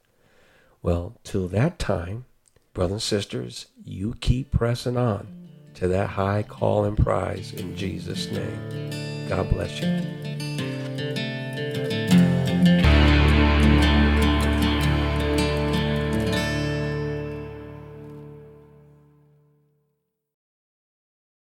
Well, 0.81 1.17
till 1.23 1.47
that 1.49 1.77
time, 1.77 2.25
brothers 2.73 2.93
and 2.93 3.01
sisters, 3.01 3.65
you 3.83 4.15
keep 4.19 4.51
pressing 4.51 4.97
on 4.97 5.49
to 5.75 5.87
that 5.89 6.11
high 6.11 6.43
call 6.43 6.85
and 6.85 6.97
prize 6.97 7.53
in 7.53 7.75
Jesus' 7.75 8.31
name. 8.31 9.27
God 9.29 9.49
bless 9.49 9.81
you. 9.81 10.36